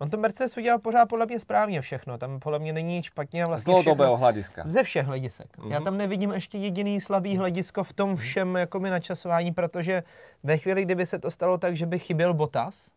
[0.00, 2.18] On to Mercedes udělal pořád podle mě správně všechno.
[2.18, 3.44] Tam podle mě není špatně.
[3.44, 4.62] Vlastně Z dlouhodobého hlediska.
[4.66, 5.58] Ze všech hledisek.
[5.58, 5.70] Mm-hmm.
[5.70, 5.84] Já mhm.
[5.84, 10.02] tam nevidím ještě jediný slabý hledisko v tom všem jakoby načasování, protože
[10.42, 12.90] ve chvíli, kdyby se to stalo tak, že by chyběl Botas,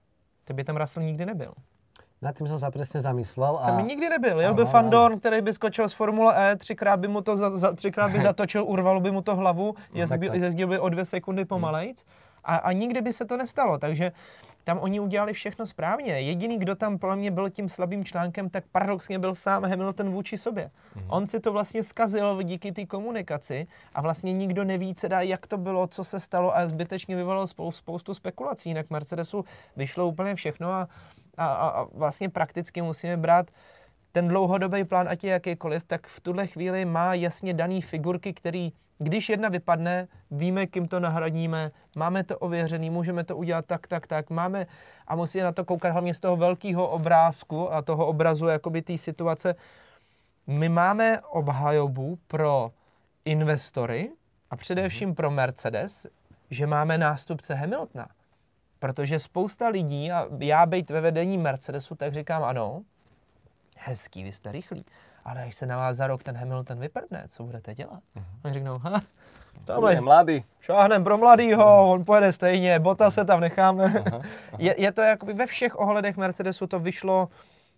[0.46, 1.54] to by tam Russell nikdy nebyl.
[2.22, 3.60] Nad tím jsem se přesně zamyslel.
[3.62, 3.66] A...
[3.66, 4.40] Tam nikdy nebyl.
[4.40, 7.74] Jel by Fandorn, který by skočil z Formule E, třikrát by mu to za, za,
[7.74, 12.06] třikrát by zatočil, urvalo by mu to hlavu, jezdil, jezdil by o dvě sekundy pomalejc
[12.44, 13.78] a, a nikdy by se to nestalo.
[13.78, 14.12] Takže
[14.64, 16.22] tam oni udělali všechno správně.
[16.22, 20.38] Jediný, kdo tam pro mě byl tím slabým článkem, tak paradoxně byl sám Hamilton vůči
[20.38, 20.72] sobě.
[20.96, 21.06] Mm-hmm.
[21.08, 25.58] On si to vlastně zkazil díky té komunikaci a vlastně nikdo neví, teda, jak to
[25.58, 28.70] bylo, co se stalo a zbytečně vyvolalo spou- spoustu spekulací.
[28.70, 29.46] Jinak Mercedesu
[29.76, 30.88] vyšlo úplně všechno a,
[31.38, 33.52] a, a vlastně prakticky musíme brát
[34.12, 38.74] ten dlouhodobý plán, ať je jakýkoliv, tak v tuhle chvíli má jasně daný figurky, který
[39.04, 44.08] když jedna vypadne, víme, kým to nahradíme, máme to ověřený, můžeme to udělat tak, tak,
[44.08, 44.68] tak, máme
[45.08, 48.98] a musíme na to koukat hlavně z toho velkého obrázku a toho obrazu jakoby té
[48.98, 49.56] situace.
[50.48, 52.70] My máme obhajobu pro
[53.26, 54.12] investory
[54.52, 55.16] a především mhm.
[55.16, 56.08] pro Mercedes,
[56.50, 58.08] že máme nástupce Hamiltona.
[58.80, 62.84] Protože spousta lidí, a já být ve vedení Mercedesu, tak říkám ano,
[63.78, 64.86] hezký, vy jste rychlí
[65.26, 68.00] ale až se na vás za rok ten Hamilton vyprdne, co budete dělat?
[68.16, 68.24] Uh-huh.
[68.46, 69.02] Oni řeknou, ha,
[69.66, 70.44] to je mladý.
[70.60, 71.92] Šáhnem pro mladýho, uh-huh.
[71.92, 73.86] on pojede stejně, bota se tam necháme.
[73.86, 74.22] Uh-huh.
[74.58, 77.30] je, je to jakoby ve všech ohledech Mercedesu to vyšlo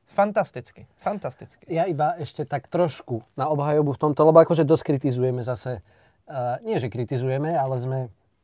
[0.06, 1.68] fantasticky, fantasticky.
[1.68, 5.84] Ja iba ešte tak trošku na obhajobu v tomto, lebo akože dosť kritizujeme zase,
[6.30, 8.00] uh, nie že kritizujeme, ale sme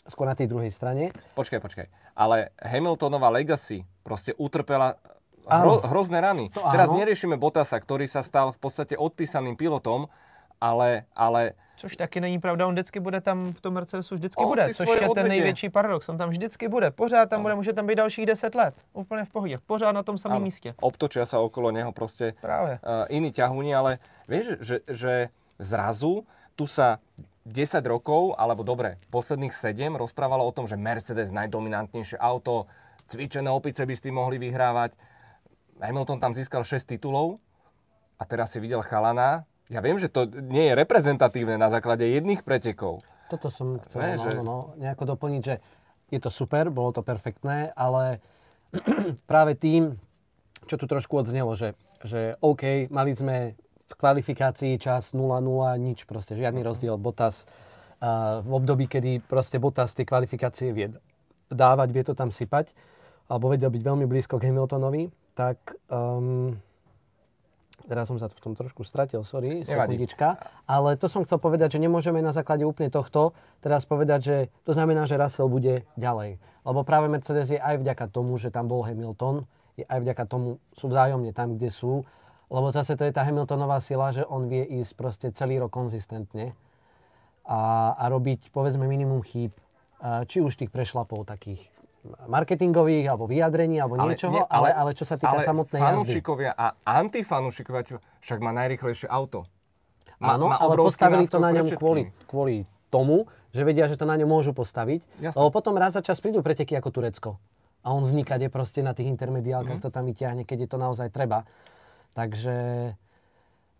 [0.10, 1.16] skôr na tej druhej strane.
[1.38, 1.88] Počkaj, počkaj.
[2.18, 5.00] Ale Hamiltonova legacy proste utrpela
[5.60, 6.48] hro, hrozné rany.
[6.56, 7.04] To Teraz áno.
[7.04, 10.08] neriešime Botasa, ktorý sa stal v podstate odpísaným pilotom,
[10.62, 14.74] ale, ale Což taky není pravda, on vždycky bude tam v tom Mercedesu, vždycky bude,
[14.74, 15.14] což je odvětě.
[15.14, 16.10] ten největší paradox.
[16.10, 19.30] On tam vždycky bude, pořád tam bude, může tam být dalších 10 let, úplně v
[19.30, 20.74] pohodě, pořád na tom samém místě.
[20.78, 22.78] Obtočia sa okolo neho proste Práve.
[22.86, 23.98] Uh, iní ťahúni, ale
[24.30, 25.14] vieš, že, že
[25.58, 26.22] zrazu
[26.54, 27.02] tu sa
[27.50, 32.70] 10 rokov, alebo dobre, posledných 7 rozprávalo o tom, že Mercedes najdominantnejšie auto,
[33.10, 34.94] cvičené opice by s tým mohli vyhrávať
[35.82, 37.42] Hamilton tam získal 6 titulov
[38.22, 39.50] a teraz si videl Chalana.
[39.68, 43.02] Ja viem, že to nie je reprezentatívne na základe jedných pretekov.
[43.34, 44.30] Toto som chcel ne, no, že...
[44.44, 45.56] no, nejako doplniť, že
[46.12, 48.20] je to super, bolo to perfektné, ale
[49.32, 49.96] práve tým,
[50.68, 53.56] čo tu trošku odznelo, že, že OK, mali sme
[53.92, 55.40] v kvalifikácii čas 0-0,
[55.80, 57.00] nič proste, žiadny rozdiel.
[57.00, 60.92] Botas uh, v období, kedy proste Botas tie kvalifikácie vie
[61.52, 62.72] dávať, vie to tam sypať,
[63.28, 66.56] alebo vedel byť veľmi blízko k Hamiltonovi, tak um,
[67.88, 70.38] teraz som sa v tom trošku stratil, sorry, sekundička.
[70.70, 74.72] Ale to som chcel povedať, že nemôžeme na základe úplne tohto teraz povedať, že to
[74.72, 76.38] znamená, že Russell bude ďalej.
[76.62, 80.62] Lebo práve Mercedes je aj vďaka tomu, že tam bol Hamilton, je aj vďaka tomu,
[80.78, 82.06] sú vzájomne tam, kde sú.
[82.52, 86.52] Lebo zase to je tá Hamiltonová sila, že on vie ísť proste celý rok konzistentne
[87.48, 89.56] a, a robiť povedzme minimum chýb,
[90.28, 91.64] či už tých prešlapov takých
[92.26, 95.82] marketingových alebo vyjadrení alebo ale, niečoho, nie, ale, ale, ale čo sa týka ale samotnej
[95.82, 99.46] fanúšikovia a antifanúšikovia však má najrychlejšie auto.
[100.22, 104.06] Má, Áno, má ale postavili to na ňom kvôli, kvôli tomu, že vedia, že to
[104.06, 105.02] na ňom môžu postaviť.
[105.18, 105.38] Jasne.
[105.42, 107.30] Lebo potom raz za čas prídu preteky ako Turecko.
[107.82, 109.86] A on vznikade proste na tých intermediálkach mm.
[109.86, 111.50] to tam vyťahne, keď je to naozaj treba.
[112.14, 112.58] Takže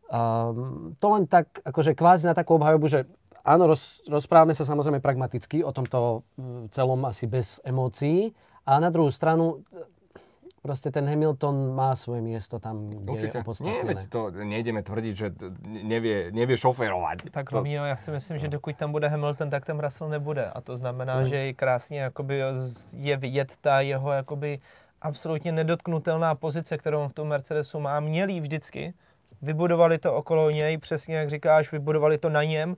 [0.10, 3.06] um, to len tak, akože kvázi na takú obhajobu, že
[3.44, 8.34] áno, roz, rozprávame sa samozrejme pragmaticky o tomto uh, celom asi bez emócií.
[8.66, 9.66] A na druhú stranu,
[10.62, 13.38] proste ten Hamilton má svoje miesto tam, kde Určite.
[13.38, 13.74] je opodstatnené.
[13.74, 15.28] Nie, veď to nejdeme tvrdiť, že
[15.66, 17.34] nevie, nevie šoférovať.
[17.34, 20.46] Tak to, Romeo, já si myslím, že dokud tam bude Hamilton, tak tam Russell nebude.
[20.46, 22.42] A to znamená, že je krásně jakoby
[22.94, 24.60] je vidět ta jeho jakoby
[25.02, 28.00] absolutně nedotknutelná pozice, kterou on v tom Mercedesu má.
[28.00, 28.94] Měl vždycky.
[29.42, 32.76] Vybudovali to okolo něj, přesně jak říkáš, vybudovali to na něm.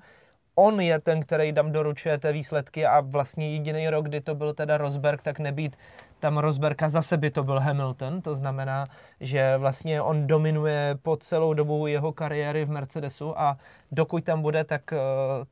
[0.55, 4.53] On je ten, který tam doručuje ty výsledky a vlastně jediný rok, kdy to byl
[4.53, 5.77] teda Rosberg, tak nebýt
[6.23, 8.85] tam Rosberga zase by to byl Hamilton, to znamená,
[9.19, 13.57] že vlastně on dominuje po celou dobu jeho kariéry v Mercedesu a
[13.93, 14.97] dokud tam bude, tak eh,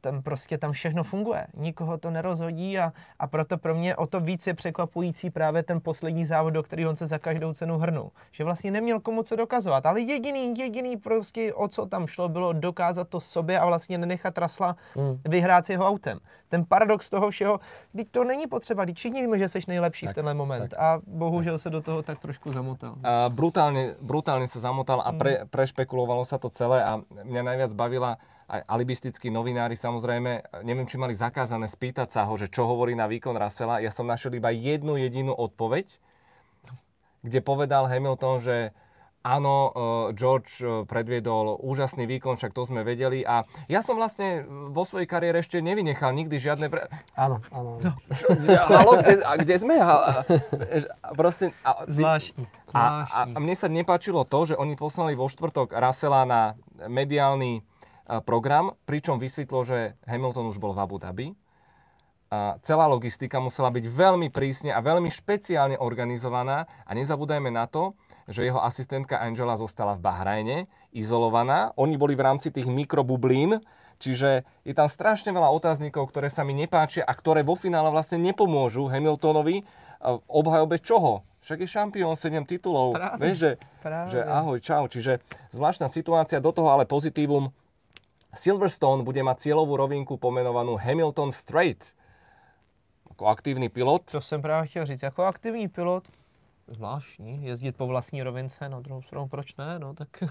[0.02, 1.48] tam prostě tam všechno funguje.
[1.54, 5.82] Nikoho to nerozhodí a, a proto pro mě o to víc je překvapující právě ten
[5.82, 8.12] poslední závod, do kterého on se za každou cenu hrnul.
[8.32, 12.54] Že vlastně neměl komu co dokazovat, ale jediný, jediný prostě o co tam šlo, bylo
[12.54, 15.20] dokázat to sobě a vlastně nenechat Rasla Mm.
[15.28, 16.20] vyhrát s jeho autem.
[16.50, 17.60] Ten paradox toho všeho,
[17.96, 21.00] teď to není potřeba, teď všichni víme, že jsi nejlepší Tak, v tenhle moment a
[21.08, 22.96] bohužel se do toho tak trošku zamotal.
[23.04, 28.18] A brutálne, brutálne sa zamotal a pre, prešpekulovalo sa to celé a mňa najviac bavila
[28.52, 33.40] alibistickí novinári samozrejme, neviem, či mali zakázané spýtať sa ho, že čo hovorí na výkon
[33.40, 33.80] Russella.
[33.80, 35.96] Ja som našiel iba jednu jedinú odpoveď,
[37.24, 38.56] kde povedal Hamilton, že
[39.24, 44.44] áno, eh, George eh, predviedol úžasný výkon, však to sme vedeli a ja som vlastne
[44.74, 46.68] vo svojej kariére ešte nevynechal nikdy žiadne...
[46.68, 46.90] Pre...
[47.16, 47.80] Áno, áno.
[47.80, 47.94] áno.
[48.68, 49.76] Halo, kde, a kde sme?
[49.80, 50.26] A,
[51.14, 52.44] proste, a, Zvláštní.
[52.74, 56.42] a, a, mne sa nepáčilo to, že oni poslali vo štvrtok Russella na
[56.90, 57.64] mediálny
[58.24, 61.28] program, pričom vysvetlo, že Hamilton už bol v Abu Dhabi.
[62.32, 67.92] A celá logistika musela byť veľmi prísne a veľmi špeciálne organizovaná a nezabúdajme na to,
[68.32, 70.58] že jeho asistentka Angela zostala v Bahrajne,
[70.96, 71.76] izolovaná.
[71.76, 73.60] Oni boli v rámci tých mikrobublín,
[74.00, 78.24] čiže je tam strašne veľa otáznikov, ktoré sa mi nepáčia a ktoré vo finále vlastne
[78.24, 79.68] nepomôžu Hamiltonovi
[80.00, 81.28] a v obhajobe čoho?
[81.42, 82.96] Však je šampión, 7 titulov.
[82.96, 83.20] Práve.
[83.28, 84.08] Vieš, že, Práve.
[84.14, 84.86] že ahoj, čau.
[84.86, 85.20] Čiže
[85.52, 87.50] zvláštna situácia, do toho ale pozitívum.
[88.34, 91.96] Silverstone bude mať cieľovú rovinku pomenovanú Hamilton Strait.
[93.12, 94.12] Ako aktívny pilot.
[94.12, 95.02] To jsem právě chtěl říct.
[95.02, 96.08] Jako aktivní pilot,
[96.68, 100.24] zvláštní, jezdit po vlastní rovince, na druhou stranu proč ne, no tak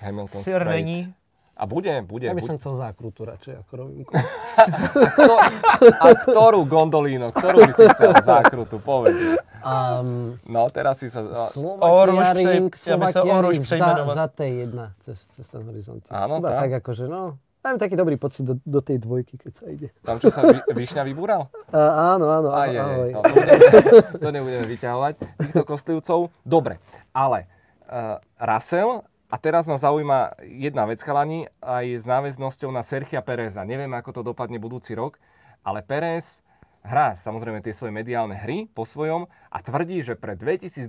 [0.00, 0.66] Hamilton Strait.
[0.66, 1.14] není.
[1.54, 2.26] A bude, bude.
[2.26, 2.50] Ja by bude.
[2.50, 4.10] som chcel zákrutu radšej ako rovinku.
[5.14, 5.34] Kto,
[5.78, 9.38] a ktorú gondolínu, ktorú by si chcel zákrutu, povedz.
[9.62, 11.22] Um, No, teraz si sa...
[11.22, 16.02] Oruž Slovakia přej- Ring, ja za, za T1 cez, cez ten horizont.
[16.10, 16.58] Áno, Iba tak.
[16.60, 19.88] tak akože, no, mám taký dobrý pocit do, do tej dvojky, keď sa ide.
[20.02, 21.48] Tam, čo sa vy, Višňa vybúral?
[21.70, 23.10] A, áno, áno, Aj, aj, ahoj.
[23.10, 25.12] to, to, nebudeme, to nebudeme vyťahovať.
[25.38, 26.18] Týchto kostlivcov.
[26.42, 27.46] Dobre, ale
[27.86, 33.64] uh, Russell, a teraz ma zaujíma jedna vec, chalani, aj s náväznosťou na Sergia Pereza.
[33.64, 35.16] Neviem, ako to dopadne budúci rok,
[35.64, 36.44] ale Perez
[36.84, 40.84] hrá samozrejme tie svoje mediálne hry po svojom a tvrdí, že pre 2022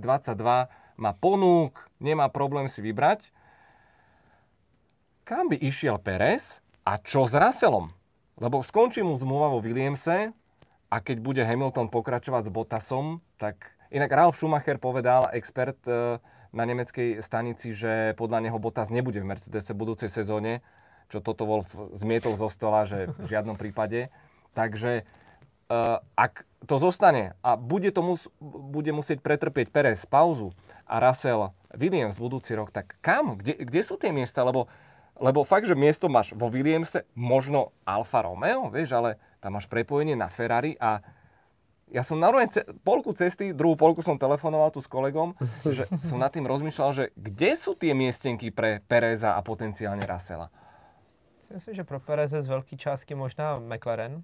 [0.96, 3.32] má ponúk, nemá problém si vybrať.
[5.24, 7.90] Kam by išiel Perez a čo s Russellom?
[8.36, 10.30] Lebo skončí mu zmluva vo Williamse
[10.92, 13.72] a keď bude Hamilton pokračovať s Bottasom, tak...
[13.86, 16.18] Inak Ralf Schumacher povedal, expert e,
[16.56, 20.64] na nemeckej stanici, že podľa neho Bottas nebude v Mercedese v budúcej sezóne,
[21.12, 24.08] čo toto Wolf zmietol zo stola, že v žiadnom prípade.
[24.56, 25.82] Takže e,
[26.16, 30.56] ak to zostane a bude, to mus, bude musieť pretrpieť Perez pauzu
[30.88, 33.36] a Russell Williams budúci rok, tak kam?
[33.36, 34.40] Kde, kde sú tie miesta?
[34.40, 34.66] Lebo
[35.16, 40.12] lebo fakt, že miesto máš vo Williamse, možno Alfa Romeo, vieš, ale tam máš prepojenie
[40.12, 41.00] na Ferrari a
[41.90, 45.34] ja som na ce- polku cesty, druhú polku som telefonoval tu s kolegom,
[45.76, 50.50] že som nad tým rozmýšľal, že kde sú tie miestenky pre Pereza a potenciálne Russella?
[51.46, 54.22] Myslím, že pro Pereze z velké částky možná McLaren.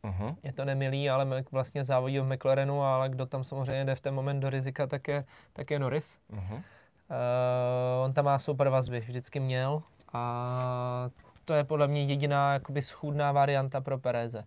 [0.00, 0.36] Uh-huh.
[0.42, 4.14] Je to nemilý, ale vlastně závodí v McLarenu, ale kdo tam samozřejmě jde v ten
[4.14, 6.18] moment do rizika, tak je, tak je Norris.
[6.32, 6.54] Uh-huh.
[6.54, 11.10] Uh, on tam má super vazby, vždycky měl a
[11.44, 14.44] to je podle mě jediná jakoby schůdná varianta pro Pereze.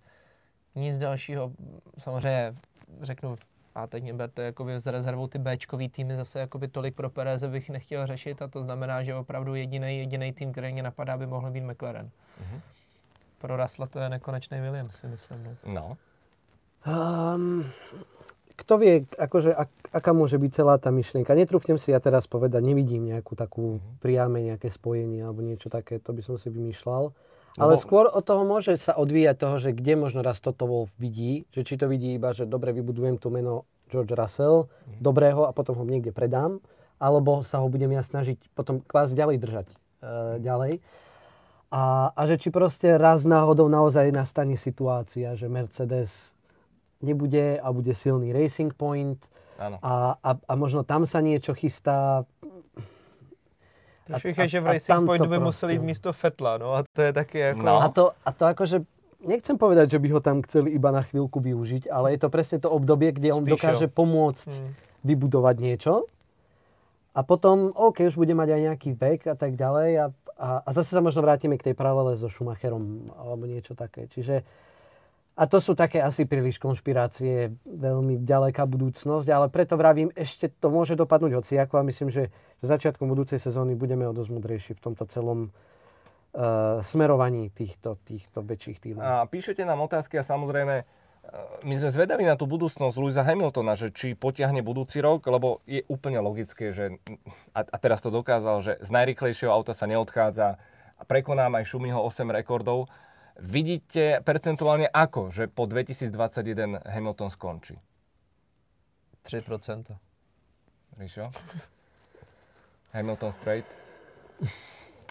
[0.76, 1.52] Nic dalšího,
[1.98, 2.56] samozřejmě
[3.02, 3.36] řeknu,
[3.76, 7.48] a teď mě berte jakoby s rezervou ty Bčkový týmy zase jakoby tolik pro Pereze
[7.48, 11.28] bych nechtěl řešit a to znamená, že opravdu jediný jediný tým, který mě napadá, by
[11.28, 12.10] mohl být McLaren.
[12.42, 12.62] Mhm.
[13.38, 15.58] Pro Rasla to je nekonečný Williams, si myslím.
[15.66, 15.74] No.
[15.74, 15.98] No.
[17.36, 17.66] Um,
[18.56, 21.34] kto vie, akože, ak, aká môže byť celá tá myšlienka.
[21.34, 26.14] Netrúfnem si ja teraz povedať, nevidím nejakú takú priame nejaké spojenie alebo niečo také, to
[26.14, 27.10] by som si vymýšľal.
[27.62, 30.90] Ale Lebo- skôr od toho môže sa odvíjať toho, že kde možno raz toto Wolf
[30.98, 35.54] vidí, že či to vidí iba, že dobre vybudujem tu meno George Russell, dobrého a
[35.54, 36.58] potom ho niekde predám,
[36.98, 39.76] alebo sa ho budem ja snažiť potom kvás ďalej držať e,
[40.42, 40.74] ďalej.
[41.74, 46.34] A, a že či proste raz náhodou naozaj nastane situácia, že Mercedes
[47.02, 49.30] nebude a bude silný Racing Point
[49.60, 52.26] a, a, a možno tam sa niečo chystá.
[54.10, 57.40] Je, že v Racing to by museli jít místo Fetla, no a to je taky
[57.40, 57.64] jako...
[57.64, 57.82] No.
[57.82, 58.84] A to, a to akože,
[59.24, 62.60] nechcem povedať, že by ho tam chceli iba na chvíľku využiť, ale je to presne
[62.60, 64.76] to obdobie, kde on Spíš dokáže pomôcť Hmm.
[65.08, 65.94] vybudovať niečo.
[67.14, 69.90] A potom, OK, už bude mať aj nejaký vek a tak ďalej.
[70.02, 74.10] A, a, a zase sa možno vrátime k tej paralele so Schumacherom alebo niečo také.
[74.10, 74.42] Čiže,
[75.34, 80.70] a to sú také asi príliš konšpirácie, veľmi ďaleká budúcnosť, ale preto vravím, ešte to
[80.70, 82.30] môže dopadnúť hociako a myslím, že
[82.62, 88.78] začiatkom budúcej sezóny budeme o dosť múdrejší v tomto celom uh, smerovaní týchto, týchto väčších
[88.78, 89.02] tímov.
[89.02, 90.84] A píšete nám otázky a samozrejme e,
[91.66, 95.82] my sme zvedaví na tú budúcnosť Luisa Hamiltona, že či potiahne budúci rok, lebo je
[95.90, 97.02] úplne logické, že
[97.58, 100.62] a, a teraz to dokázal, že z najrychlejšieho auta sa neodchádza
[100.94, 102.86] a prekoná aj Šumiho 8 rekordov.
[103.42, 107.82] Vidíte percentuálne ako, že po 2021 Hamilton skončí?
[109.26, 109.90] 3%.
[111.02, 111.34] Ríšo?
[112.94, 113.66] Hamilton straight?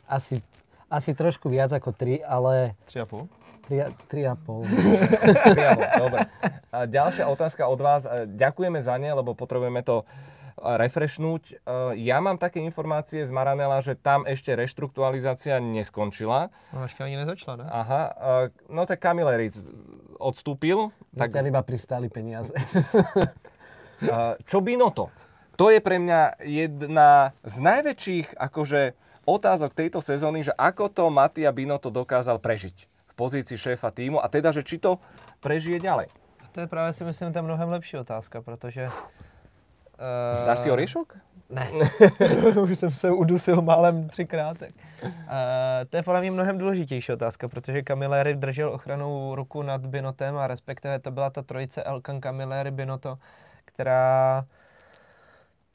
[0.06, 0.38] Asi,
[0.86, 3.26] asi trošku viac ako 3, ale 3,5?
[3.66, 4.06] 3,5.
[5.54, 6.20] Priamo, dobre.
[6.70, 8.06] A ďalšia otázka od vás.
[8.26, 10.06] Ďakujeme za ne, lebo potrebujeme to
[10.58, 11.42] refreshnúť.
[11.42, 16.50] E, Ja mám také informácie z Maranela, že tam ešte reštrukturalizácia neskončila.
[16.72, 17.64] No ještě ani nezačala, ne?
[17.70, 19.58] Aha, e, no tak Kamileric
[20.18, 20.90] odstúpil.
[21.16, 22.52] Tak Tak, iba pristáli peniaze.
[24.02, 25.10] e, čo Binotto?
[25.56, 28.96] To je pre mňa jedna z najväčších akože,
[29.28, 34.26] otázok tejto sezóny, že ako to Matia Binotto dokázal prežiť v pozícii šéfa týmu a
[34.26, 34.98] teda, že či to
[35.44, 36.08] prežije ďalej.
[36.52, 38.88] To je právě si myslím, ta mnohem lepší otázka, protože...
[40.02, 41.16] Uh, Dáš si oriešok?
[41.50, 41.70] Ne,
[42.62, 44.58] už jsem se udusil málem třikrát.
[44.58, 44.70] Tak.
[45.02, 45.10] Uh,
[45.88, 50.46] to je podle mě mnohem důležitější otázka, protože Camilleri držel ochranou ruku nad Binotem a
[50.46, 53.18] respektive to byla ta trojice Elkan Camilleri Binotto,
[53.64, 54.44] která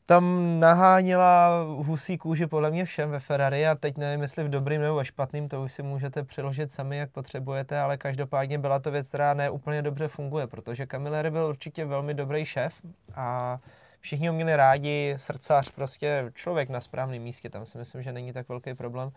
[0.05, 4.81] tam naháněla husí kůži podle mě všem ve Ferrari a teď nevím, jestli v dobrým
[4.81, 8.91] nebo ve špatným, to už si můžete přiložit sami, jak potřebujete, ale každopádně byla to
[8.91, 12.73] věc, která ne úplně dobře funguje, protože Camilleri byl určitě velmi dobrý šéf
[13.15, 13.59] a
[14.07, 18.33] všichni ho měli rádi, srdcař, prostě člověk na správném místě, tam si myslím, že není
[18.33, 19.07] tak velký problém.
[19.07, 19.13] Uh,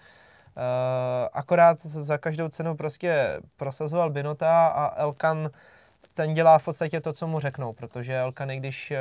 [1.33, 5.51] akorát za každou cenu prostě prosazoval Binota a Elkan
[6.15, 8.99] ten dělá v podstatě to, co mu řeknou, protože Elkan, když eh,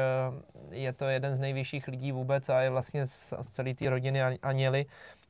[0.71, 4.23] je to jeden z nejvyšších lidí vůbec a je vlastně z, z celé té rodiny
[4.23, 4.85] An- Aněly,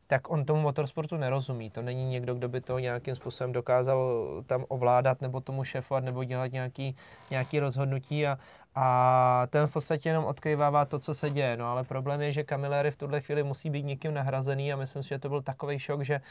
[0.07, 1.69] tak on tomu motorsportu nerozumí.
[1.69, 6.23] To není někdo, kdo by to nějakým způsobem dokázal tam ovládat nebo tomu šefovat nebo
[6.23, 6.95] dělat nějaký,
[7.29, 8.37] nějaký rozhodnutí a,
[8.75, 11.57] a ten v podstatě jenom odkryvává to, co se děje.
[11.57, 15.03] No ale problém je, že Camilleri v tuhle chvíli musí být někým nahrazený a myslím
[15.03, 16.21] si, že to byl takový šok, že,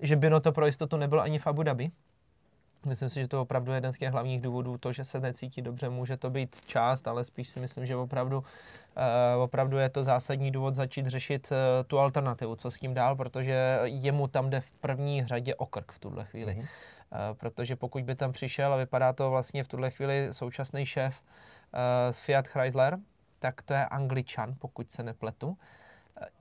[0.00, 1.90] že Bino to pro jistotu nebyl ani v Abu Dhabi.
[2.86, 5.62] Myslím si, že to je opravdu jeden z těch hlavních důvodů, to, že se necítí
[5.62, 10.02] dobře, může to být část, ale spíš si myslím, že opravdu, uh, opravdu je to
[10.02, 11.56] zásadní důvod začít řešit uh,
[11.86, 15.92] tu alternativu, co s tím dál, protože jemu tam jde v první řadě o krk
[15.92, 16.52] v tuhle chvíli.
[16.52, 16.60] Mm-hmm.
[16.60, 21.20] Uh, protože pokud by tam přišel a vypadá to vlastně v tuhle chvíli současný šéf
[21.22, 21.28] uh,
[22.10, 22.98] z Fiat Chrysler,
[23.38, 25.56] tak to je Angličan, pokud se nepletu.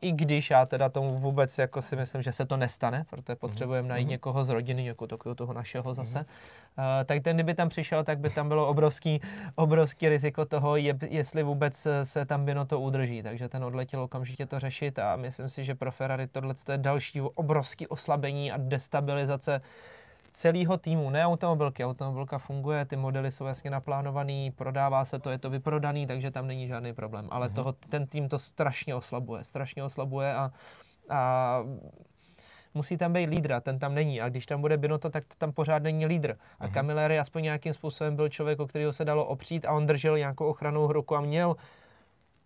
[0.01, 3.87] I když já teda tomu vůbec jako si myslím, že se to nestane, protože potřebujeme
[3.87, 6.25] najít někoho z rodiny, jako takového toho našeho zase, uh,
[7.05, 9.21] tak ten, kdyby tam přišel, tak by tam bylo obrovský,
[9.55, 13.23] obrovský riziko toho, je, jestli vůbec se tam Bino to udrží.
[13.23, 17.21] Takže ten odletěl okamžitě to řešit a myslím si, že pro Ferrari tohle je další
[17.21, 19.61] obrovský oslabení a destabilizace
[20.33, 21.85] celého týmu, ne automobilky.
[21.85, 26.47] Automobilka funguje, ty modely jsou jasně naplánovaný, prodává se to, je to vyprodaný, takže tam
[26.47, 27.27] není žádný problém.
[27.31, 27.55] Ale mm-hmm.
[27.55, 30.51] toho, ten tým to strašně oslabuje, strašně oslabuje a,
[31.09, 31.59] a
[32.73, 34.21] musí tam být lídr, a ten tam není.
[34.21, 36.35] A když tam bude Binotto, tak tam pořád není lídr.
[36.59, 40.17] A Camilleri aspoň nějakým způsobem byl člověk, o kterého se dalo opřít a on držel
[40.17, 41.55] nějakou ochranou ruku a měl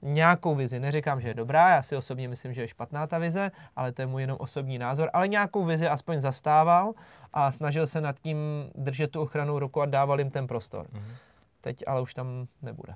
[0.01, 0.79] nějakou vizi.
[0.79, 4.01] Neříkám, že je dobrá, já si osobně myslím, že je špatná ta vize, ale to
[4.01, 6.93] je můj jenom osobní názor, ale nějakou vizi aspoň zastával
[7.33, 8.37] a snažil se nad tím
[8.75, 10.85] držet tu ochranu ruku a dával jim ten prostor.
[10.85, 11.15] Mm-hmm.
[11.61, 12.93] Teď ale už tam nebude.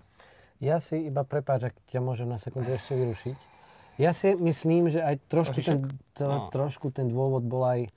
[0.61, 3.37] Ja si iba, prepáč, ak ťa môžem na sekundu ešte vyrušiť.
[3.97, 6.53] Ja si myslím, že aj trošku ten, tro, No.
[6.53, 7.89] trošku ten dôvod bol aj,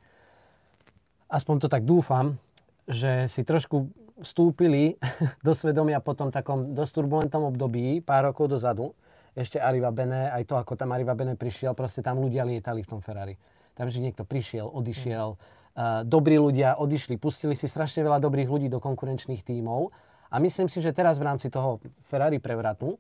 [1.29, 2.41] aspoň to tak dúfam,
[2.89, 3.93] že si trošku
[4.25, 4.97] vstúpili
[5.47, 8.97] do svedomia po tom takom dosť turbulentnom období, pár rokov dozadu,
[9.35, 12.91] ešte Arriva Bene, aj to, ako tam Arriva Bene prišiel, proste tam ľudia lietali v
[12.91, 13.35] tom Ferrari.
[13.75, 18.71] Tam vždy niekto prišiel, odišiel, uh, dobrí ľudia odišli, pustili si strašne veľa dobrých ľudí
[18.71, 19.91] do konkurenčných tímov.
[20.31, 22.95] A myslím si, že teraz v rámci toho Ferrari prevratu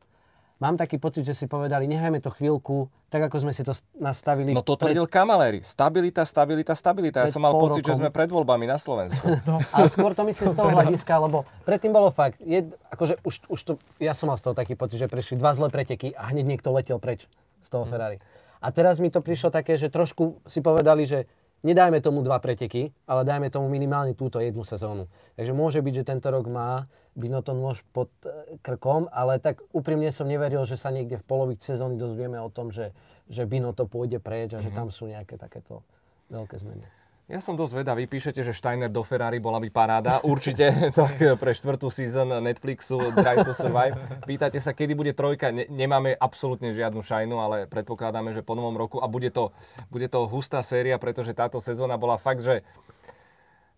[0.63, 4.51] mám taký pocit, že si povedali, nechajme to chvíľku, tak ako sme si to nastavili.
[4.51, 5.15] No to tvrdil pred...
[5.15, 5.61] Kamaléri.
[5.63, 7.19] Stabilita, stabilita, stabilita.
[7.23, 7.91] Ja som mal pocit, rokom.
[7.95, 9.23] že sme pred voľbami na Slovensku.
[9.45, 9.61] No.
[9.77, 13.61] Ale skôr to myslím z toho hľadiska, lebo predtým bolo fakt, je, akože už, už
[13.61, 16.57] to, ja som mal z toho taký pocit, že prišli dva zlé preteky a hneď
[16.57, 17.29] niekto letel preč
[17.61, 18.19] z toho Ferrari.
[18.65, 21.29] A teraz mi to prišlo také, že trošku si povedali, že
[21.65, 25.09] nedajme tomu dva preteky, ale dajme tomu minimálne túto jednu sezónu.
[25.37, 30.11] Takže môže byť, že tento rok má Binotton nôž pod e, krkom, ale tak úprimne
[30.11, 32.91] som neveril, že sa niekde v polovici sezóny dozvieme o tom, že,
[33.31, 34.67] že Binotto pôjde preč a mm-hmm.
[34.67, 34.77] že mhm.
[34.77, 35.87] tam sú nejaké takéto
[36.29, 36.85] veľké zmeny.
[37.25, 40.21] Ja som dosť vedavý, píšete, že Steiner do Ferrari bola by paráda.
[40.21, 43.97] Určite tak pre štvrtú season Netflixu Drive to Survive.
[44.29, 45.49] Pýtate sa, kedy bude trojka.
[45.49, 49.01] Ne, nemáme absolútne žiadnu šajnu, ale predpokladáme, že po novom roku.
[49.01, 49.57] A bude to,
[49.89, 52.61] bude to hustá séria, pretože táto sezóna bola fakt, že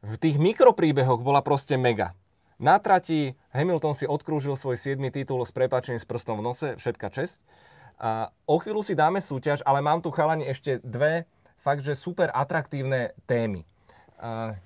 [0.03, 2.19] v tých mikropríbehoch bola proste mega.
[2.57, 4.97] Na trati Hamilton si odkrúžil svoj 7.
[5.13, 7.37] titul s prepačením s prstom v nose, všetka česť.
[8.01, 11.29] A o chvíľu si dáme súťaž, ale mám tu chalani ešte dve
[11.61, 13.69] fakt, že super atraktívne témy.
[14.17, 14.57] A,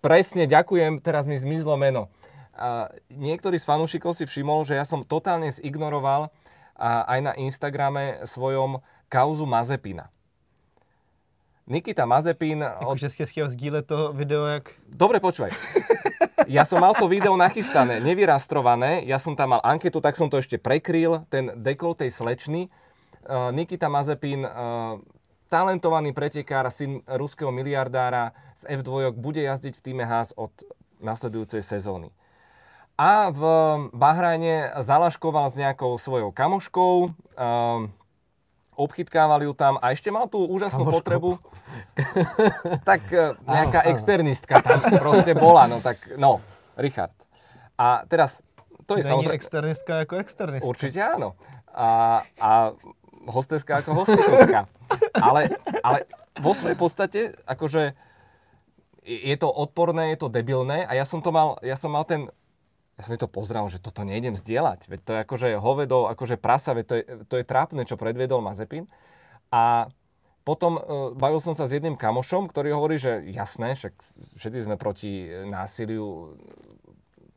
[0.00, 2.08] presne, ďakujem, teraz mi zmizlo meno.
[2.56, 6.32] A, niektorý z fanúšikov si všimol, že ja som totálne zignoroval
[6.80, 8.80] aj na Instagrame svojom
[9.12, 10.08] kauzu Mazepina.
[11.66, 12.64] Nikita Mazepin...
[12.86, 12.98] Od...
[12.98, 14.70] Že ste chtěl sdílet to video, jak...
[14.88, 15.54] Dobre, počúvaj.
[16.50, 20.42] Ja som mal to video nachystané, nevyrastrované, ja som tam mal anketu, tak som to
[20.42, 22.66] ešte prekryl, ten dekol tej slečny,
[23.22, 24.50] Eh, Nikita Mazepin, eh,
[25.46, 30.50] talentovaný pretekár, syn ruského miliardára z F2, bude jazdiť v týme Haas od
[30.98, 32.10] nasledujúcej sezóny.
[32.98, 33.42] A v
[33.94, 37.78] Bahrajne zalaškoval s nejakou svojou kamoškou, eh,
[38.82, 40.96] obchytkávali ju tam a ešte mal tú úžasnú Kamoško.
[40.98, 41.30] potrebu.
[42.88, 43.06] tak
[43.46, 46.42] nejaká externistka tam proste bola, no tak, no,
[46.76, 47.14] Richard.
[47.78, 48.42] A teraz,
[48.84, 49.38] to je Není samozrejme...
[49.38, 50.68] externistka ako externistka.
[50.68, 51.38] Určite áno.
[51.72, 52.50] A, a
[53.30, 54.68] hosteska ako hostekovka.
[55.16, 55.98] ale, ale
[56.38, 57.96] vo svojej podstate, akože
[59.02, 62.30] je to odporné, je to debilné a ja som to mal, ja som mal ten,
[62.96, 64.88] ja som si to pozrel, že toto nejdem zdieľať.
[64.88, 68.44] Veď to je akože hovedo, akože prasa, veď to je, to je trápne, čo predviedol
[68.44, 68.84] Mazepin.
[69.48, 69.88] A
[70.42, 70.82] potom uh,
[71.16, 73.94] bavil som sa s jedným kamošom, ktorý hovorí, že jasné, však
[74.36, 76.36] všetci sme proti násiliu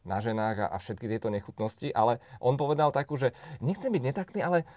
[0.05, 4.39] na ženách a, a všetky tieto nechutnosti, ale on povedal takú, že nechcem byť netakný,
[4.45, 4.67] ale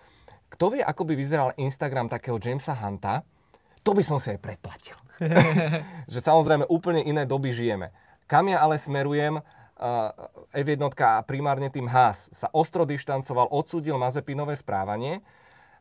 [0.49, 3.21] kto vie, ako by vyzeral Instagram takého Jamesa Hunta,
[3.85, 4.97] to by som si aj predplatil.
[6.13, 7.93] že samozrejme úplne iné doby žijeme.
[8.29, 9.41] Kam ja ale smerujem,
[10.51, 15.23] F1 a primárne tým Haas sa ostro dištancoval, odsúdil Mazepinové správanie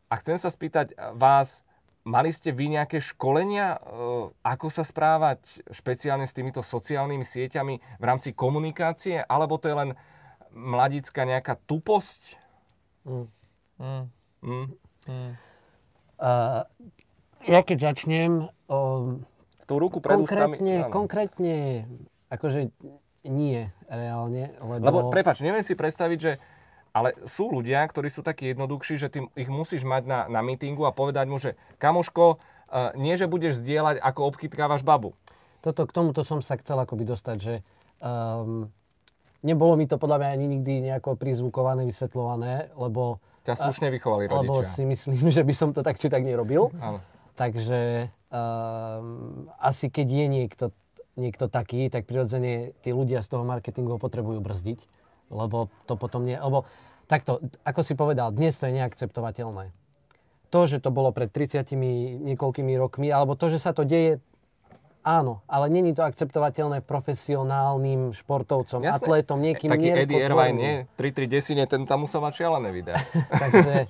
[0.06, 1.66] a chcem sa spýtať vás,
[2.06, 8.04] mali ste vy nejaké školenia, uh, ako sa správať špeciálne s týmito sociálnymi sieťami v
[8.04, 9.90] rámci komunikácie, alebo to je len
[10.54, 12.38] mladická nejaká tuposť?
[13.04, 13.26] Mm.
[13.82, 14.04] Mm.
[14.42, 14.66] Mm.
[15.10, 15.32] Mm.
[16.18, 16.62] Uh,
[17.46, 18.46] ja keď začnem...
[18.70, 19.26] Um,
[19.68, 20.92] Tú ruku pred konkrétne, ústami...
[20.94, 21.56] Konkrétne,
[22.32, 22.72] akože
[23.28, 24.84] nie reálne, lebo...
[24.84, 26.32] Lebo, prepač, neviem si predstaviť, že
[26.92, 30.88] ale sú ľudia, ktorí sú takí jednoduchší, že ty ich musíš mať na, na mítingu
[30.88, 35.14] a povedať mu, že kamoško, uh, nie, že budeš zdieľať, ako obchytkávaš babu.
[35.60, 37.54] Toto, k tomuto som sa chcel akoby dostať, že
[38.00, 38.66] um,
[39.44, 44.44] nebolo mi to podľa mňa ani nikdy nejako prizvukované, vysvetľované, lebo Ťa slušne vychovali rodičia.
[44.44, 46.68] Lebo si myslím, že by som to tak či tak nerobil.
[46.82, 47.00] Áno.
[47.38, 50.64] Takže um, asi keď je niekto,
[51.18, 54.80] niekto taký, tak prirodzene tí ľudia z toho marketingu ho potrebujú brzdiť.
[55.28, 56.38] Lebo to potom nie...
[56.38, 56.64] Lebo
[57.10, 59.74] takto, ako si povedal, dnes to je neakceptovateľné.
[60.48, 61.68] To, že to bolo pred 30
[62.24, 64.22] niekoľkými rokmi, alebo to, že sa to deje
[65.08, 68.98] Áno, ale není to akceptovateľné profesionálnym športovcom, Jasné.
[68.98, 70.74] atlétom, niekým Taký Eddie Irvine, nie?
[71.00, 73.00] 3-3 desine, ten tam musel mať šialené videá.
[73.48, 73.88] takže...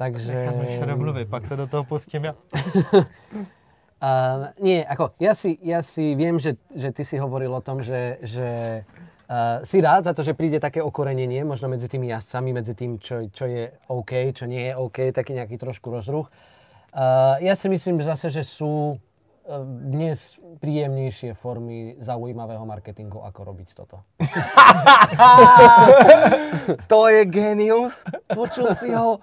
[0.00, 0.32] takže...
[0.32, 2.34] Necháme pak sa do toho pustím ja.
[4.02, 7.86] uh, nie, ako, ja si, ja si viem, že, že ty si hovoril o tom,
[7.86, 8.82] že, že
[9.30, 12.98] uh, si rád za to, že príde také okorenenie, možno medzi tými jazdcami, medzi tým,
[12.98, 16.26] čo, čo je OK, čo nie je OK, taký nejaký trošku rozruch.
[16.92, 18.98] Uh, ja si myslím zase, že sú
[19.66, 24.06] dnes príjemnejšie formy zaujímavého marketingu, ako robiť toto.
[26.92, 28.06] to je genius.
[28.30, 29.18] Počul si ho?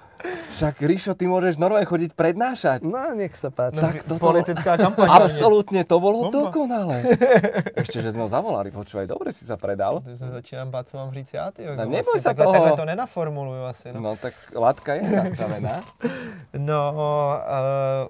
[0.59, 2.84] Však, Ríšo, ty môžeš normálne chodiť prednášať.
[2.84, 3.80] No, nech sa páči.
[3.80, 4.20] Tak toto...
[4.20, 5.07] Politická kampaň.
[5.07, 6.51] Absolútne, to bolo Bomba.
[6.51, 7.15] dokonalé.
[7.84, 10.03] Ešte, že sme ho zavolali, počúvaj, dobre si sa predal.
[10.03, 11.63] Ja sa začínam báť, co mám říct ja, ty.
[11.63, 12.51] No, neboj sa toho.
[12.51, 13.88] Takhle to nenaformuluju asi.
[13.95, 13.99] No.
[13.99, 15.88] no tak látka je nastavená.
[16.57, 16.82] no,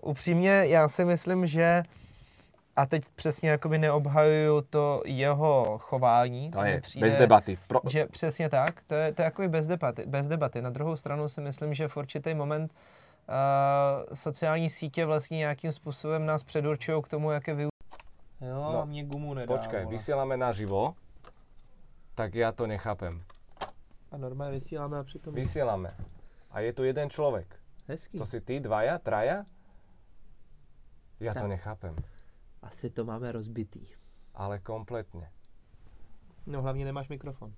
[0.02, 1.84] uh, upřímně, já si myslím, že
[2.80, 6.52] a teď přesně jakoby neobhajuju to jeho chování.
[6.52, 7.58] To je přijde, bez debaty.
[7.68, 7.80] Pro...
[7.90, 10.62] Že přesně tak, to je, to je jako bez debaty, bez debaty.
[10.62, 16.26] Na druhou stranu si myslím, že v určitý moment uh, sociální sítě vlastně nějakým způsobem
[16.26, 17.64] nás předurčují k tomu, jaké vy...
[18.42, 19.58] Jo, no, mě gumu nedá.
[19.58, 20.96] Počkaj, vysielame naživo,
[22.16, 23.24] tak ja to nechápem.
[24.12, 25.36] A normálně vysíláme a přitom...
[25.36, 25.92] Vysíláme.
[26.52, 27.60] A je tu jeden človek.
[27.88, 28.18] Hezký.
[28.18, 29.44] To si ty, dvaja, traja?
[31.20, 31.44] Ja tak.
[31.44, 31.96] to nechápem.
[32.62, 33.88] Asi to máme rozbitý.
[34.36, 35.32] Ale kompletne.
[36.46, 37.54] No hlavně nemáš mikrofon.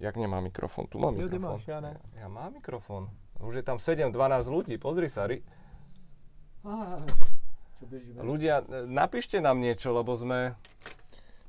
[0.00, 0.86] Jak nemá mikrofon?
[0.86, 1.40] Tu mám jo, mikrofon.
[1.40, 1.96] ty máš, ja ne.
[2.14, 3.08] Ja mám mikrofon.
[3.40, 4.12] Už je tam 7-12
[4.48, 5.24] ľudí, pozri sa.
[5.24, 5.40] Ri...
[8.20, 10.56] Ľudia, napíšte nám niečo, lebo sme...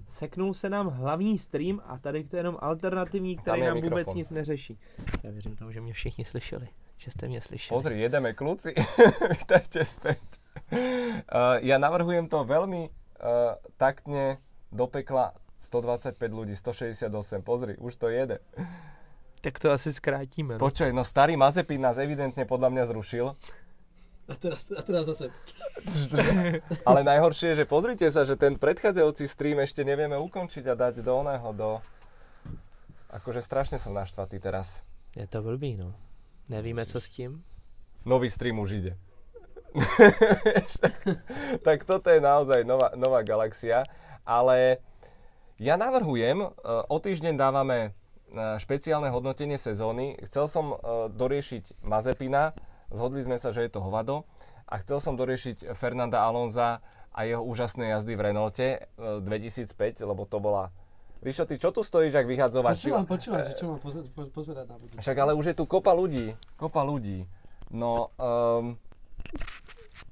[0.07, 3.99] Seknul se nám hlavní stream a tady to je jenom alternativní, který nám mikrofon.
[3.99, 4.79] vůbec nic neřeší.
[5.23, 7.77] Já věřím tomu, že mě všichni slyšeli, že jste mě slyšeli.
[7.77, 8.75] Pozri, jedeme kluci.
[9.29, 10.19] Vítajte späť.
[10.71, 14.37] Uh, ja navrhujem to veľmi uh, taktne
[14.71, 15.33] do pekla
[15.67, 17.11] 125 ľudí, 168.
[17.43, 18.39] Pozri, už to jede.
[19.43, 20.57] Tak to asi skrátime.
[20.57, 20.63] No?
[20.63, 23.25] Počkaj, no starý Mazepin nás evidentne podľa mňa zrušil.
[24.27, 25.31] A teraz, a teraz zase.
[26.87, 30.99] Ale najhoršie je, že pozrite sa, že ten predchádzajúci stream ešte nevieme ukončiť a dať
[30.99, 31.69] do oného, do...
[33.07, 34.83] Akože strašne som naštvatý teraz.
[35.15, 35.95] Je to blbý, no.
[36.51, 37.39] Nevíme, co s tím.
[38.03, 38.93] Nový stream už ide.
[41.67, 43.86] tak toto je naozaj nová, nová galaxia.
[44.28, 44.82] Ale
[45.57, 47.89] ja navrhujem, e, o týždeň dávame e,
[48.61, 50.17] špeciálne hodnotenie sezóny.
[50.28, 50.75] Chcel som e,
[51.13, 52.53] doriešiť Mazepina,
[52.91, 54.28] zhodli sme sa, že je to hovado.
[54.67, 56.84] A chcel som doriešiť Fernanda Alonza
[57.15, 58.67] a jeho úžasné jazdy v Renaulte
[58.99, 60.75] 2005, lebo to bola
[61.17, 62.78] Ríšo, ty čo tu stojíš, ak vyhadzovač?
[62.78, 63.82] Počúvam, počúvam, že čo mám
[64.30, 65.01] pozerať na budúce.
[65.01, 67.25] Však ale už je tu kopa ľudí, kopa ľudí.
[67.73, 68.78] No, um,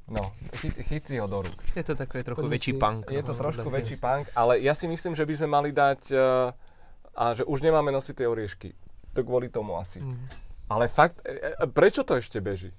[0.05, 1.57] No, chyť, chyť si ho do rúk.
[1.73, 3.09] Je to takový trochu väčší punk.
[3.09, 6.01] Je to no, trošku väčší punk, ale ja si myslím, že by sme mali dať,
[6.13, 6.53] uh,
[7.15, 8.69] a že už nemáme nosiť tie oriešky.
[9.17, 10.03] To kvôli tomu asi.
[10.03, 10.29] Mm.
[10.67, 12.75] Ale fakt, e, e, prečo to ešte beží?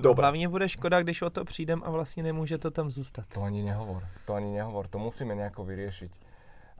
[0.00, 0.24] Dobre.
[0.24, 3.28] No, hlavne bude škoda, když o to prídem a vlastne nemôže to tam zústať.
[3.32, 6.12] To ani nehovor, to ani nehovor, to musíme nejako vyriešiť.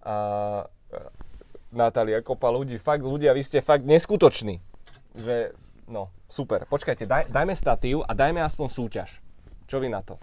[0.04, 0.68] Uh,
[1.72, 4.60] Natália, kopa ľudí, fakt ľudia, vy ste fakt neskutoční.
[5.16, 5.56] Že,
[5.88, 6.68] no, super.
[6.68, 9.25] Počkajte, daj, dajme statív a dajme aspoň súťaž.
[9.66, 10.16] Čo vy na to?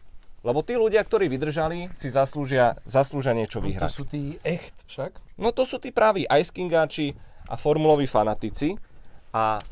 [0.43, 3.79] Lebo tí ľudia, ktorí vydržali, si zaslúžia, zaslúžia niečo vyhrať.
[3.79, 5.11] No to sú tí echt však?
[5.39, 7.15] No to sú tí praví ice kingáči
[7.47, 8.75] a formuloví fanatici.
[9.31, 9.63] A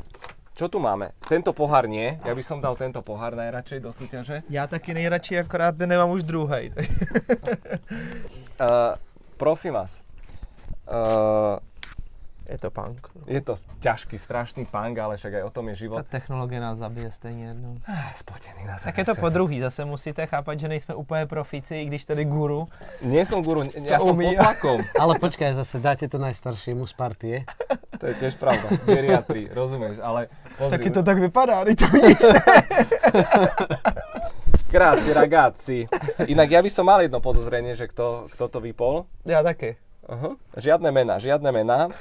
[0.52, 1.16] čo tu máme?
[1.24, 2.16] Tento pohár nie.
[2.24, 4.44] Ja by som dal tento pohár najradšej do súťaže.
[4.52, 6.72] Ja taky nejradšej, akorát nemám už druhej.
[8.60, 8.96] uh,
[9.42, 10.04] prosím vás.
[10.88, 11.56] Uh,
[12.52, 13.00] je to punk.
[13.24, 16.04] Je to ťažký, strašný punk, ale však aj o tom je život.
[16.04, 17.74] Ta technologie nás zabije stejně jednou.
[17.88, 21.76] Ah, spotený nás Tak je to po druhý, zase musíte chápat, že nejsme úplně profíci,
[21.76, 22.68] i když tady guru.
[23.02, 24.84] Nie som guru, ja som potlakom.
[25.00, 27.36] ale počkaj, zase dáte to najstaršiemu z partie.
[27.98, 30.28] To je tiež pravda, geriatri, rozumieš, ale
[30.58, 30.78] pozri.
[30.78, 31.86] Taky to tak vypadá, to.
[34.72, 35.78] Grazie ragazzi.
[36.26, 39.04] Inak ja by som mal jedno podozrenie, že kto, kto to vypol.
[39.28, 39.76] Ja také.
[40.08, 40.34] Uh-huh.
[40.58, 41.92] Žiadne mená, žiadne mená.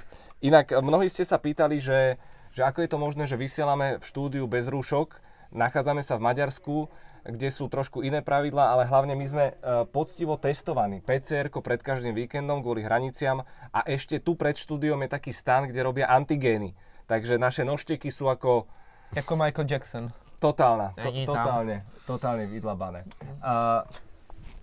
[0.42, 2.18] Inak eh, mnohí ste sa pýtali, že,
[2.52, 5.22] že ako je to možné, že vysielame v štúdiu bez rúšok.
[5.54, 6.88] Nachádzame sa v Maďarsku,
[7.28, 11.04] kde sú trošku iné pravidlá, ale hlavne my sme uh, poctivo testovaní.
[11.04, 13.44] PCR pred každým víkendom kvôli hraniciam
[13.76, 16.72] a ešte tu pred štúdiom je taký stan, kde robia antigény.
[17.04, 18.64] Takže naše nožteky sú ako...
[19.12, 20.08] Ako Michael Jackson.
[20.40, 23.04] Totálna, to, totálne, totálne vydlabané.
[23.44, 23.84] Uh,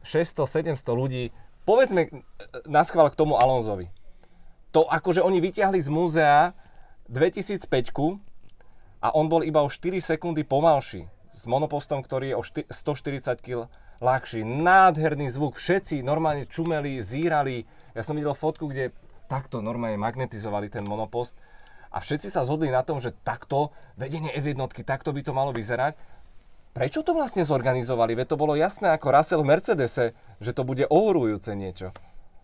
[0.09, 1.29] 600-700 ľudí.
[1.69, 2.11] Povedzme eh,
[2.65, 3.93] na schvál k tomu Alonzovi
[4.73, 6.53] to akože oni vyťahli z múzea
[7.09, 7.69] 2005
[9.01, 13.71] a on bol iba o 4 sekundy pomalší s monopostom, ktorý je o 140 kg
[14.03, 14.43] ľahší.
[14.43, 17.63] Nádherný zvuk, všetci normálne čumeli, zírali.
[17.95, 18.91] Ja som videl fotku, kde
[19.31, 21.39] takto normálne magnetizovali ten monopost
[21.89, 25.97] a všetci sa zhodli na tom, že takto vedenie F1, takto by to malo vyzerať.
[26.77, 28.15] Prečo to vlastne zorganizovali?
[28.15, 31.91] Veď to bolo jasné ako Russell v Mercedese, že to bude ohorujúce niečo.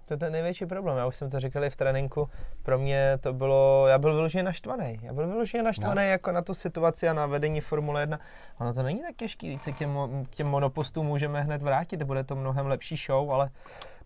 [0.05, 0.97] To je ten největší problém.
[0.97, 2.29] Já už jsem to říkal i v tréninku.
[2.63, 4.99] Pro mě to bylo, já byl vyloženě naštvaný.
[5.03, 6.09] Já byl vyloženě naštvaný no.
[6.09, 8.19] jako na tu situaci a na vedení Formule 1.
[8.61, 9.99] Ono to není tak těžký, víc se k těm,
[10.31, 13.51] k těm monopostům můžeme hned vrátit, bude to mnohem lepší show, ale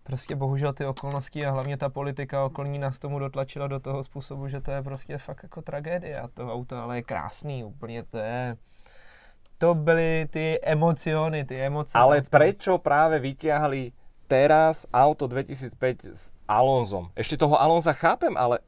[0.03, 4.47] prostě bohužel ty okolnosti a hlavně ta politika okolní nás tomu dotlačila do toho způsobu,
[4.47, 8.17] že to je prostě fakt jako tragédie a to auto ale je krásný, úplně to
[8.17, 8.57] je
[9.59, 11.97] to byly ty emociony, ty emoce.
[11.97, 13.91] Ale prečo práve vyťahli
[14.29, 15.73] teraz auto 2005
[16.13, 17.09] s Alonzom.
[17.17, 18.61] Ešte toho Alonza chápem, ale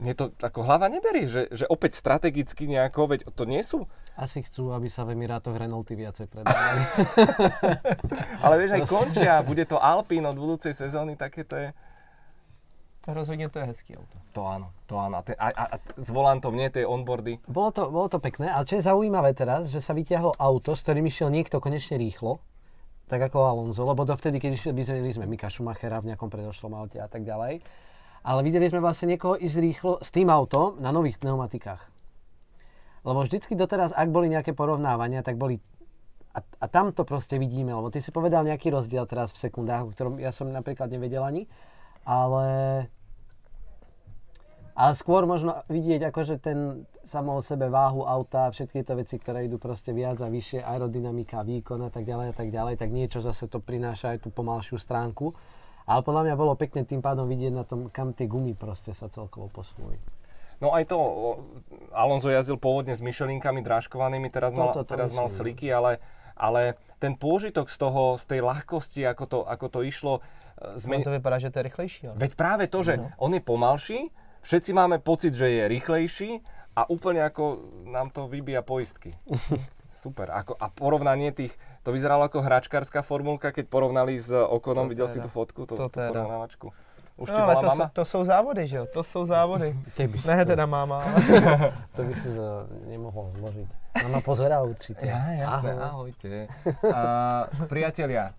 [0.00, 3.86] mne to ako hlava neberie, že, že opäť strategicky nejako, veď to nie sú.
[4.18, 6.82] Asi chcú, aby sa v Emirátoch Renaulty viacej predávali.
[8.44, 11.68] Ale vieš, aj končia, bude to Alpine od budúcej sezóny, také to je...
[13.02, 14.14] Rozhodne to je hezký auto.
[14.36, 15.18] To áno, to áno.
[15.18, 17.42] A, te, a, a, a s volantom, nie tie onboardy.
[17.50, 20.82] Bolo to, bolo to pekné, ale čo je zaujímavé teraz, že sa vyťahlo auto, s
[20.86, 22.38] ktorým išiel niekto konečne rýchlo,
[23.12, 27.04] tak ako Alonso, lebo dovtedy, keď videli sme Mika Schumachera v nejakom predošlom aute a
[27.12, 27.60] tak ďalej,
[28.24, 31.92] ale videli sme vlastne niekoho ísť rýchlo s tým autom na nových pneumatikách.
[33.04, 35.60] Lebo vždycky doteraz, ak boli nejaké porovnávania, tak boli
[36.32, 39.84] a, a tam to proste vidíme, lebo ty si povedal nejaký rozdiel teraz v sekundách,
[39.84, 41.44] o ktorom ja som napríklad nevedel ani,
[42.08, 42.88] ale
[44.72, 49.44] ale skôr možno vidieť akože ten samo o sebe váhu auta, všetky tieto veci, ktoré
[49.44, 53.20] idú proste viac a vyššie, aerodynamika, výkon a tak ďalej a tak ďalej, tak niečo
[53.20, 55.34] zase to prináša aj tú pomalšiu stránku.
[55.82, 59.10] Ale podľa mňa bolo pekne tým pádom vidieť na tom, kam tie gumy proste sa
[59.10, 59.98] celkovo posunuli.
[60.62, 60.98] No aj to,
[61.90, 65.98] Alonso jazdil pôvodne s myšelinkami drážkovanými, teraz mal, to, to, to teraz mal sliky, ale,
[66.38, 70.22] ale ten pôžitok z toho, z tej ľahkosti, ako to, ako to išlo,
[70.78, 71.02] Zmen...
[71.02, 72.00] No to vypadá, že to je rýchlejší.
[72.06, 72.16] Ale...
[72.22, 73.10] Veď práve to, že no.
[73.18, 74.00] on je pomalší,
[74.42, 76.30] všetci máme pocit, že je rýchlejší
[76.76, 79.14] a úplne ako nám to vybíja poistky.
[80.02, 80.34] Super.
[80.34, 81.54] Ako, a porovnanie tých,
[81.86, 85.14] to vyzeralo ako hračkárska formulka, keď porovnali s Okonom, videl teda.
[85.14, 86.74] si tú fotku, to, to tú porovnávačku.
[87.20, 87.86] Už no, ale to, mama?
[87.86, 88.84] Sú, to sú závody, že jo?
[88.88, 89.76] To sú závody.
[90.26, 91.04] ne teda máma.
[91.96, 93.68] to by si to nemohol zložiť.
[94.08, 95.04] Mama pozerá určite.
[95.04, 96.08] Ja, jasné, Ahoj.
[96.08, 96.48] ahojte.
[96.80, 98.32] Uh, priatelia,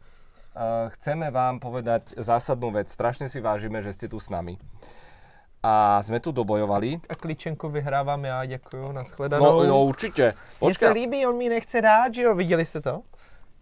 [0.57, 2.89] uh, chceme vám povedať zásadnú vec.
[2.89, 4.57] Strašne si vážime, že ste tu s nami
[5.63, 7.07] a sme tu dobojovali.
[7.09, 9.45] A kličenku vyhrávám já, děkuju, nashledanou.
[9.45, 10.33] No, no určitě.
[10.61, 13.01] Mně se líbí, on mi nechce dát, že jo, viděli jste to?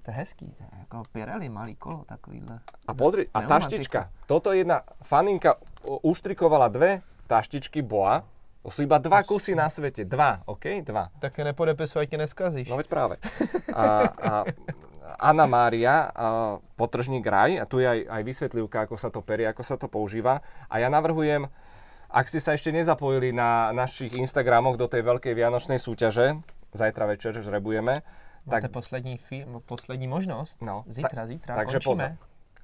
[0.02, 2.60] To je hezký, to je jako Pirelli, malý kolo, takovýhle.
[2.88, 5.56] A podri, a taštička, toto jedna faninka
[6.02, 8.26] uštrikovala dve taštičky Boa,
[8.62, 10.86] to sú iba dva kusy na svete, dva, OK?
[10.86, 11.10] Dva.
[11.22, 12.70] Tak je nepodepisovať, neskazíš.
[12.70, 13.16] No veď práve.
[13.74, 14.32] A, a
[15.18, 16.14] Anna Mária,
[16.78, 19.90] potržník Raj, a tu je aj, aj vysvetlivka, ako sa to perie, ako sa to
[19.90, 20.46] používa.
[20.70, 21.50] A ja navrhujem,
[22.12, 26.44] ak ste sa ešte nezapojili na našich Instagramoch do tej veľkej vianočnej súťaže,
[26.76, 28.04] zajtra večer žrebujeme,
[28.50, 28.68] tak...
[28.68, 29.46] Máte poslední, chví...
[29.66, 30.66] poslední možnosť.
[30.66, 32.18] No, zítra, zítra, Takže pozor.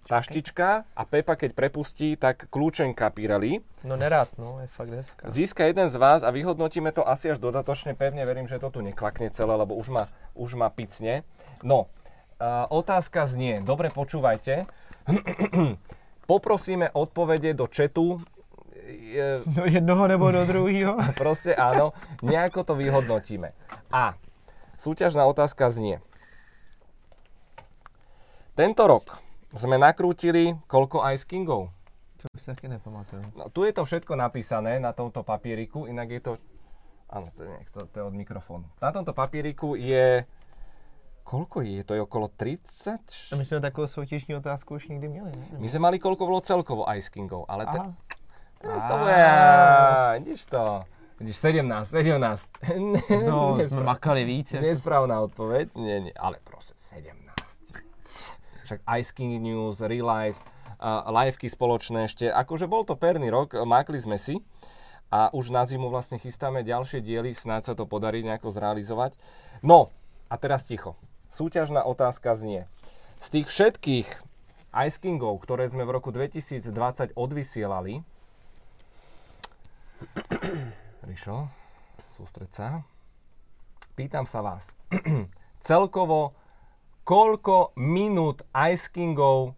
[0.08, 3.60] Taštička a Pepa, keď prepustí, tak kľúčenka Pirelli.
[3.84, 5.28] No nerád, no, je fakt hezká.
[5.28, 7.92] Získa jeden z vás a vyhodnotíme to asi až dodatočne.
[7.92, 11.28] Pevne verím, že to tu neklakne celé, lebo už ma, už ma picne.
[11.60, 11.92] No,
[12.40, 14.64] uh, otázka znie, dobre počúvajte.
[16.32, 18.24] Poprosíme odpovede do četu
[18.88, 20.96] je, do jednoho nebo do druhého.
[21.22, 21.92] Proste áno,
[22.24, 23.52] nejako to vyhodnotíme.
[23.92, 24.16] A
[24.80, 26.00] súťažná otázka znie.
[28.58, 29.22] Tento rok
[29.54, 31.70] sme nakrútili koľko Ice Kingov?
[32.18, 33.30] To už sa taky nepamatujem.
[33.38, 36.32] No, tu je to všetko napísané na tomto papieriku, inak je to...
[37.08, 38.66] Áno, to je, to, to je od mikrofónu.
[38.82, 40.26] Na tomto papieriku je...
[41.28, 41.84] Koľko je?
[41.84, 43.36] To je okolo 30?
[43.36, 45.32] A my sme takovou soutěžní otázku už nikdy měli.
[45.36, 45.60] Ne?
[45.60, 47.80] My sme mali koľko bolo celkovo Ice Kingov, ale te,
[48.58, 49.22] Teraz to bude,
[50.18, 50.64] vidíš to.
[51.18, 52.22] Vidíš, 17, 17.
[53.30, 54.62] No, sme makali více.
[54.62, 57.10] Nesprávna odpoveď, nie, nie, ale proste 17.
[58.66, 60.38] Však Ice King News, Real Life,
[60.78, 62.30] uh, liveky spoločné ešte.
[62.30, 64.42] Akože bol to perný rok, makli sme si
[65.08, 69.16] a už na zimu vlastne chystáme ďalšie diely, snáď sa to podarí nejako zrealizovať.
[69.64, 69.90] No,
[70.28, 71.00] a teraz ticho.
[71.32, 72.68] Súťažná otázka znie.
[73.24, 74.08] Z tých všetkých
[74.86, 78.04] Ice Kingov, ktoré sme v roku 2020 odvysielali,
[81.08, 81.48] Rišo,
[82.14, 82.68] sústreď sa.
[83.98, 84.78] Pýtam sa vás.
[85.68, 86.38] celkovo,
[87.02, 89.58] koľko minút Ice Kingov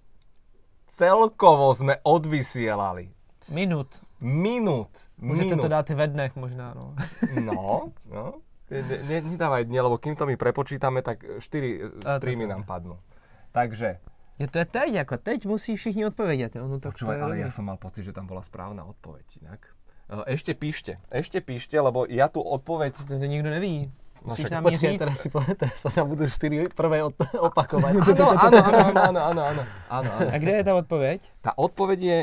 [0.87, 3.11] celkovo sme odvysielali?
[3.51, 3.99] Minút.
[4.19, 4.91] Minút.
[5.19, 5.63] Môžete minút.
[5.63, 6.95] to dáte ve dnech možná, no.
[7.49, 8.43] no, no.
[8.69, 13.01] Ne, nedávaj dne, lebo kým to my prepočítame, tak 4 streamy nám padnú.
[13.49, 13.97] Takže...
[14.39, 16.63] Je to je teď, ako teď musí všichni odpovedať.
[16.63, 19.67] Ono to Počúvaj, ale ja som mal pocit, že tam bola správna odpoveď inak.
[20.09, 22.97] Eh, ešte píšte, ešte píšte, lebo ja tu odpoveď...
[23.05, 23.93] To, to nikto neví.
[24.19, 27.05] No však, nám počkej, teraz si povedať, teraz sa tam budú 4 prvé
[27.47, 27.93] opakovať.
[28.03, 30.09] Áno, áno, áno, áno, áno, áno, áno.
[30.27, 31.19] A kde je tá odpoveď?
[31.39, 32.19] Tá odpoveď je,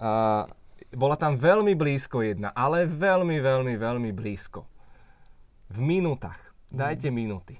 [0.00, 0.48] uh,
[0.96, 4.64] bola tam veľmi blízko jedna, ale veľmi, veľmi, veľmi blízko.
[5.68, 6.40] V minútach.
[6.72, 7.14] Dajte mm.
[7.14, 7.54] minúty.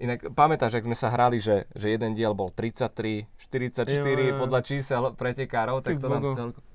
[0.00, 4.34] Inak pamätáš, ak sme sa hrali, že, že jeden diel bol 33, 44 jo, jo.
[4.40, 6.71] podľa čísel pretekárov, tak to nám celko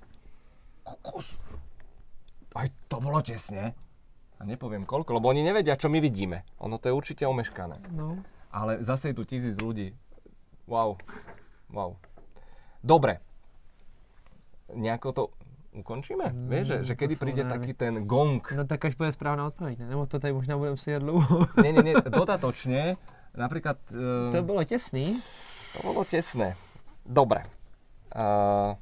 [0.88, 1.43] kokos.
[2.55, 3.75] Aj to bolo tesne.
[4.38, 6.45] A nepoviem koľko, lebo oni nevedia, čo my vidíme.
[6.61, 7.89] Ono to je určite omeškané.
[7.89, 8.21] No.
[8.53, 9.97] Ale zase je tu tisíc ľudí.
[10.69, 11.01] Wow.
[11.73, 11.97] Wow.
[12.85, 13.19] Dobre.
[14.71, 15.23] Nejako to
[15.73, 16.29] ukončíme?
[16.29, 17.53] Mm, Vieš, že, že kedy príde nervy.
[17.53, 18.41] taký ten gong?
[18.53, 21.47] No tak až bude správna odpoveď, nebo to tady možná budeme si dlouho.
[21.63, 22.97] nie, nie, nie, dodatočne,
[23.38, 23.77] napríklad...
[23.93, 25.17] Uh, to bolo tesný.
[25.77, 26.57] To bolo tesné.
[27.05, 27.45] Dobre.
[28.11, 28.75] Uh,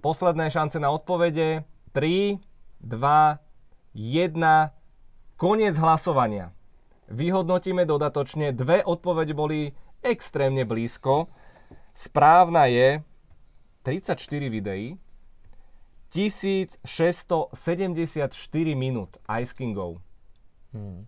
[0.00, 1.62] posledné šance na odpovede.
[1.92, 2.38] 3,
[2.80, 3.38] 2,
[3.94, 4.70] 1.
[5.36, 6.52] Koniec hlasovania.
[7.08, 8.52] Vyhodnotíme dodatočne.
[8.52, 9.72] Dve odpovede boli
[10.04, 11.26] extrémne blízko.
[11.96, 13.02] Správna je
[13.82, 14.98] 34 videí,
[16.14, 19.96] 1674 minút Ice Kingov.
[20.72, 21.06] Hmm.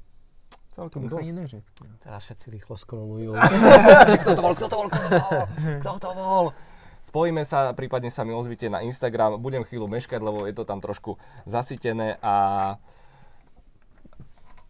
[0.81, 1.61] Celkom dosť.
[2.01, 3.37] Teraz všetci rýchlo scrollujú.
[4.25, 5.41] kto to bol, kto to bol, kto to bol?
[5.85, 6.45] Kto to bol?
[7.05, 9.37] Spojíme sa, prípadne sa mi ozvite na Instagram.
[9.37, 12.35] Budem chvíľu meškať, lebo je to tam trošku zasytené a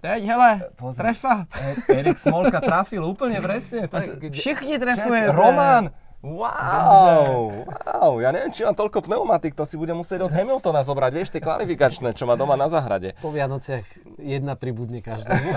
[0.00, 0.50] Teď, hele,
[0.80, 1.12] Pozri.
[1.12, 1.44] trefa.
[1.52, 3.84] E- Erik Smolka trafil úplne presne.
[3.84, 5.28] Tak, Všichni trefujete.
[5.28, 10.84] Roman, Wow, wow, ja neviem, či mám toľko pneumatik, to si budem musieť od Hamiltona
[10.84, 13.16] zobrať, vieš, tie kvalifikačné, čo má doma na zahrade.
[13.24, 13.88] Po Vianociach
[14.20, 15.48] jedna pribudne každému.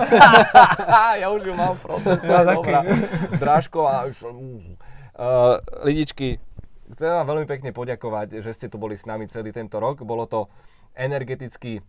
[1.20, 2.80] ja už ju mám v procese, ja, dobrá.
[3.36, 4.16] Drážko a už...
[4.24, 6.40] Uh, lidičky,
[6.96, 10.00] chcem vám veľmi pekne poďakovať, že ste tu boli s nami celý tento rok.
[10.00, 10.48] Bolo to
[10.96, 11.84] energeticky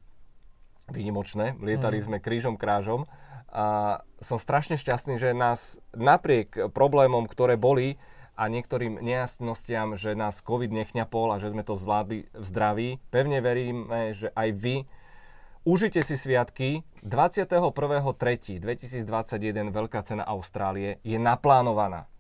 [0.92, 1.56] výnimočné.
[1.64, 2.06] Lietali mm.
[2.12, 3.08] sme krížom krážom
[3.56, 7.96] a som strašne šťastný, že nás napriek problémom, ktoré boli
[8.36, 13.40] a niektorým nejasnostiam, že nás COVID nechňapol a že sme to zvládli v zdraví, pevne
[13.40, 14.76] veríme, že aj vy
[15.64, 16.84] užite si sviatky.
[17.02, 22.12] 21.3.2021 Veľká cena Austrálie je naplánovaná.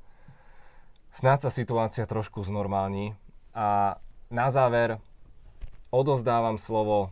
[1.16, 3.16] Snáď sa situácia trošku znormálni
[3.56, 3.96] a
[4.28, 5.00] na záver
[5.88, 7.08] odozdávam slovo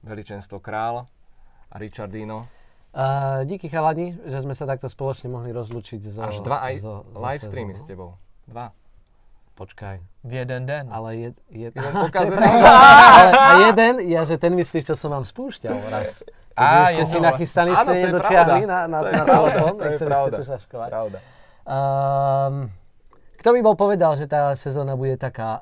[0.00, 1.04] veličenstvo Král
[1.68, 2.48] a Richardino.
[2.96, 6.24] Uh, díky chalani, že sme sa takto spoločne mohli rozlučiť zo...
[6.24, 8.16] Až dva aj zo, live streamy s tebou.
[8.48, 8.72] Dva.
[9.52, 10.00] Počkaj.
[10.24, 10.88] V jeden den.
[10.88, 12.08] Ale je, je, jeden ale,
[13.36, 16.24] a jeden, ja, že ten myslíš, čo som vám spúšťal raz.
[16.56, 20.88] A, ste si nachystali, ste nedočiahli na, na, na telefón, tak chceli ste tu šaškovať.
[20.88, 21.18] Pravda.
[21.68, 22.72] Um,
[23.36, 25.60] kto by bol povedal, že tá sezóna bude taká,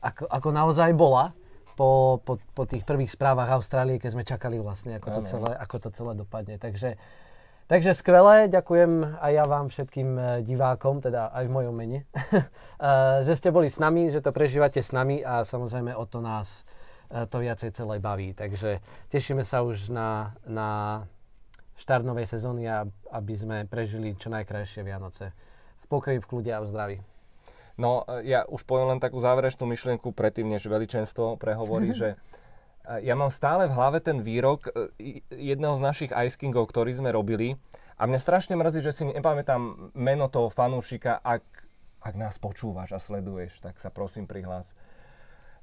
[0.00, 1.36] ako, ako naozaj bola,
[1.80, 5.76] po, po, po tých prvých správach Austrálie, keď sme čakali vlastne, ako to celé, ako
[5.80, 6.60] to celé dopadne.
[6.60, 7.00] Takže,
[7.72, 13.24] takže skvelé, ďakujem aj ja vám všetkým eh, divákom, teda aj v mojom mene, eh,
[13.24, 16.68] že ste boli s nami, že to prežívate s nami a samozrejme o to nás
[17.08, 18.36] eh, to viacej celé baví.
[18.36, 20.68] Takže tešíme sa už na, na
[21.80, 22.68] štart novej sezóny
[23.08, 25.32] aby sme prežili čo najkrajšie Vianoce
[25.80, 26.98] v pokoji, v kľude a v zdraví.
[27.80, 32.20] No, ja už poviem len takú záverečnú myšlienku predtým, než veličenstvo prehovorí, že
[33.00, 37.14] ja mám stále v hlave ten výrok e, jedného z našich Ice Kingov, ktorý sme
[37.14, 37.56] robili.
[38.00, 41.20] A mňa strašne mrzí, že si nepamätám meno toho fanúšika.
[41.20, 41.44] Ak,
[42.00, 44.72] ak nás počúvaš a sleduješ, tak sa prosím prihlás.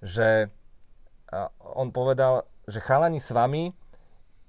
[0.06, 0.54] Že
[1.60, 3.74] on povedal, že chalani s vami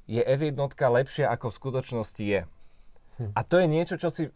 [0.09, 2.41] je F1 lepšia ako v skutočnosti je.
[3.19, 3.33] Hm.
[3.35, 4.31] A to je niečo, čo si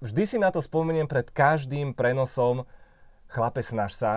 [0.00, 2.68] vždy si na to spomeniem pred každým prenosom
[3.26, 4.14] chlape snaž sa,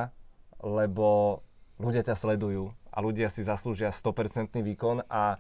[0.60, 1.40] lebo
[1.80, 5.40] ľudia ťa sledujú a ľudia si zaslúžia 100% výkon a,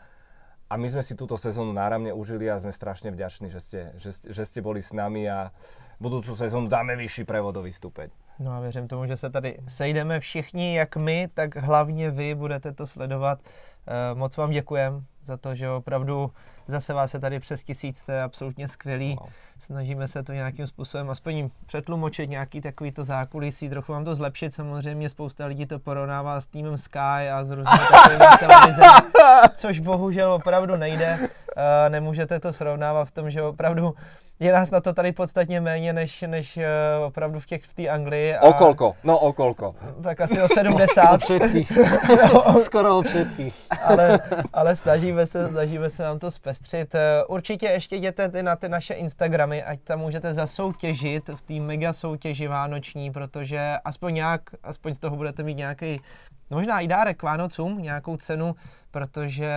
[0.70, 4.12] a my sme si túto sezónu náramne užili a sme strašne vďační, že ste, že,
[4.24, 5.52] že ste boli s nami a
[6.00, 8.10] budúcu sezónu dáme vyšší prevodový stupeň.
[8.40, 12.72] No a věřím tomu, že se tady sejdeme všichni, jak my, tak hlavně vy budete
[12.74, 13.40] to sledovat.
[13.88, 16.32] E, moc vám děkujem za to, že opravdu
[16.70, 19.18] Zase vás je tady přes tisíc, to je absolutně skvělý.
[19.20, 19.30] Wow.
[19.60, 24.54] Snažíme se to nějakým způsobem aspoň přetlumočit nějaký takový to zákulisí, trochu vám to zlepšit.
[24.54, 28.82] Samozřejmě spousta lidí to porovnává s týmem Sky a s různými televize,
[29.56, 31.18] což bohužel opravdu nejde.
[31.20, 31.28] Uh,
[31.90, 33.96] nemůžete to srovnávat v tom, že opravdu
[34.40, 36.64] je nás na to tady podstatně méně než, než uh,
[37.06, 38.36] opravdu v těch v té Anglii.
[38.36, 38.42] A...
[38.42, 39.76] Okolko, no okolko.
[40.04, 41.04] Tak asi o 70.
[41.14, 41.72] o všetkých.
[42.34, 43.56] no, Skoro o všetkých.
[43.84, 44.20] ale,
[44.54, 46.96] ale snažíme se, snažíme se vám to zpestřit.
[46.96, 51.54] Eh, určitě ještě jděte ty na ty naše Instagramy, ať tam můžete zasoutěžit v té
[51.54, 56.02] mega soutěži vánoční, protože aspoň nějak, aspoň z toho budete mít nějaký
[56.50, 58.56] možná i dárek k Vánocům, nějakou cenu,
[58.92, 59.52] protože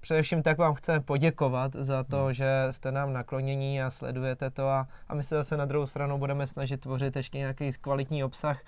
[0.00, 2.34] především tak vám chceme poděkovat za to, hmm.
[2.34, 6.18] že jste nám naklonění a sledujete to a, a my se zase na druhou stranu
[6.18, 8.60] budeme snažit tvořit ještě nějaký kvalitní obsah.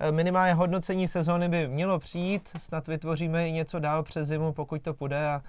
[0.00, 4.82] Eh, minimálně hodnocení sezóny by mělo přijít, snad vytvoříme i něco dál přes zimu, pokud
[4.82, 5.42] to půjde a,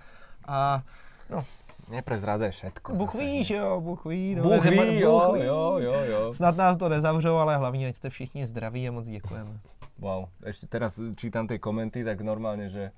[0.47, 0.84] a
[1.30, 1.45] no,
[1.89, 2.93] Neprezrádzaj všetko.
[2.93, 4.36] Bůh ví, že jo, Bůh ví.
[4.36, 6.34] No, Bůh ví, jo, jo, jo, jo.
[6.34, 9.59] Snad nás to nezavřou, ale hlavně, ať jste všichni zdraví a moc děkujeme.
[9.99, 12.91] Wow, ešte teraz čítam tie komenty, tak normálne, že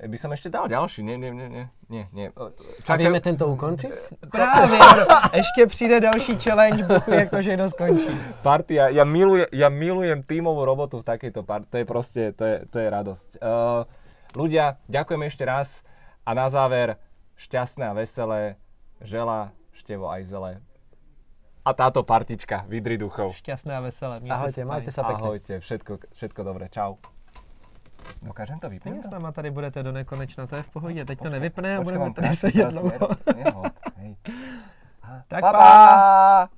[0.00, 2.26] by som ešte dal ďalší, nie, nie, nie, nie, nie, nie.
[2.88, 3.92] A vieme tento ukončiť?
[4.32, 4.78] Právě,
[5.34, 8.12] ještě přijde další challenge, buchu, jak to všechno skončí.
[8.42, 12.56] Partia, ja, milujem, ja milujem tímovú robotu v takejto partii, to je proste, to je,
[12.72, 13.28] to je radosť.
[13.44, 13.84] Uh,
[14.32, 15.84] ľudia, ďakujem ešte raz
[16.24, 16.96] a na záver
[17.36, 18.56] šťastné a veselé
[19.04, 20.50] žela Števo aj zele.
[21.60, 23.36] A táto partička, Vidri duchov.
[23.36, 24.20] Šťastné a veselé.
[24.28, 25.24] Ahojte, majte sa pekne.
[25.28, 26.96] Ahojte, všetko, všetko dobré, čau.
[28.22, 28.80] Dokážem to vypnout?
[28.92, 31.04] Stejně s náma tady budete do nekonečna, to je v pohodě.
[31.04, 33.08] Teď to nevypne a budeme tady sedět dlouho.
[33.96, 34.16] hej.
[35.28, 35.58] Tak Pa, pa.
[35.58, 36.48] pa.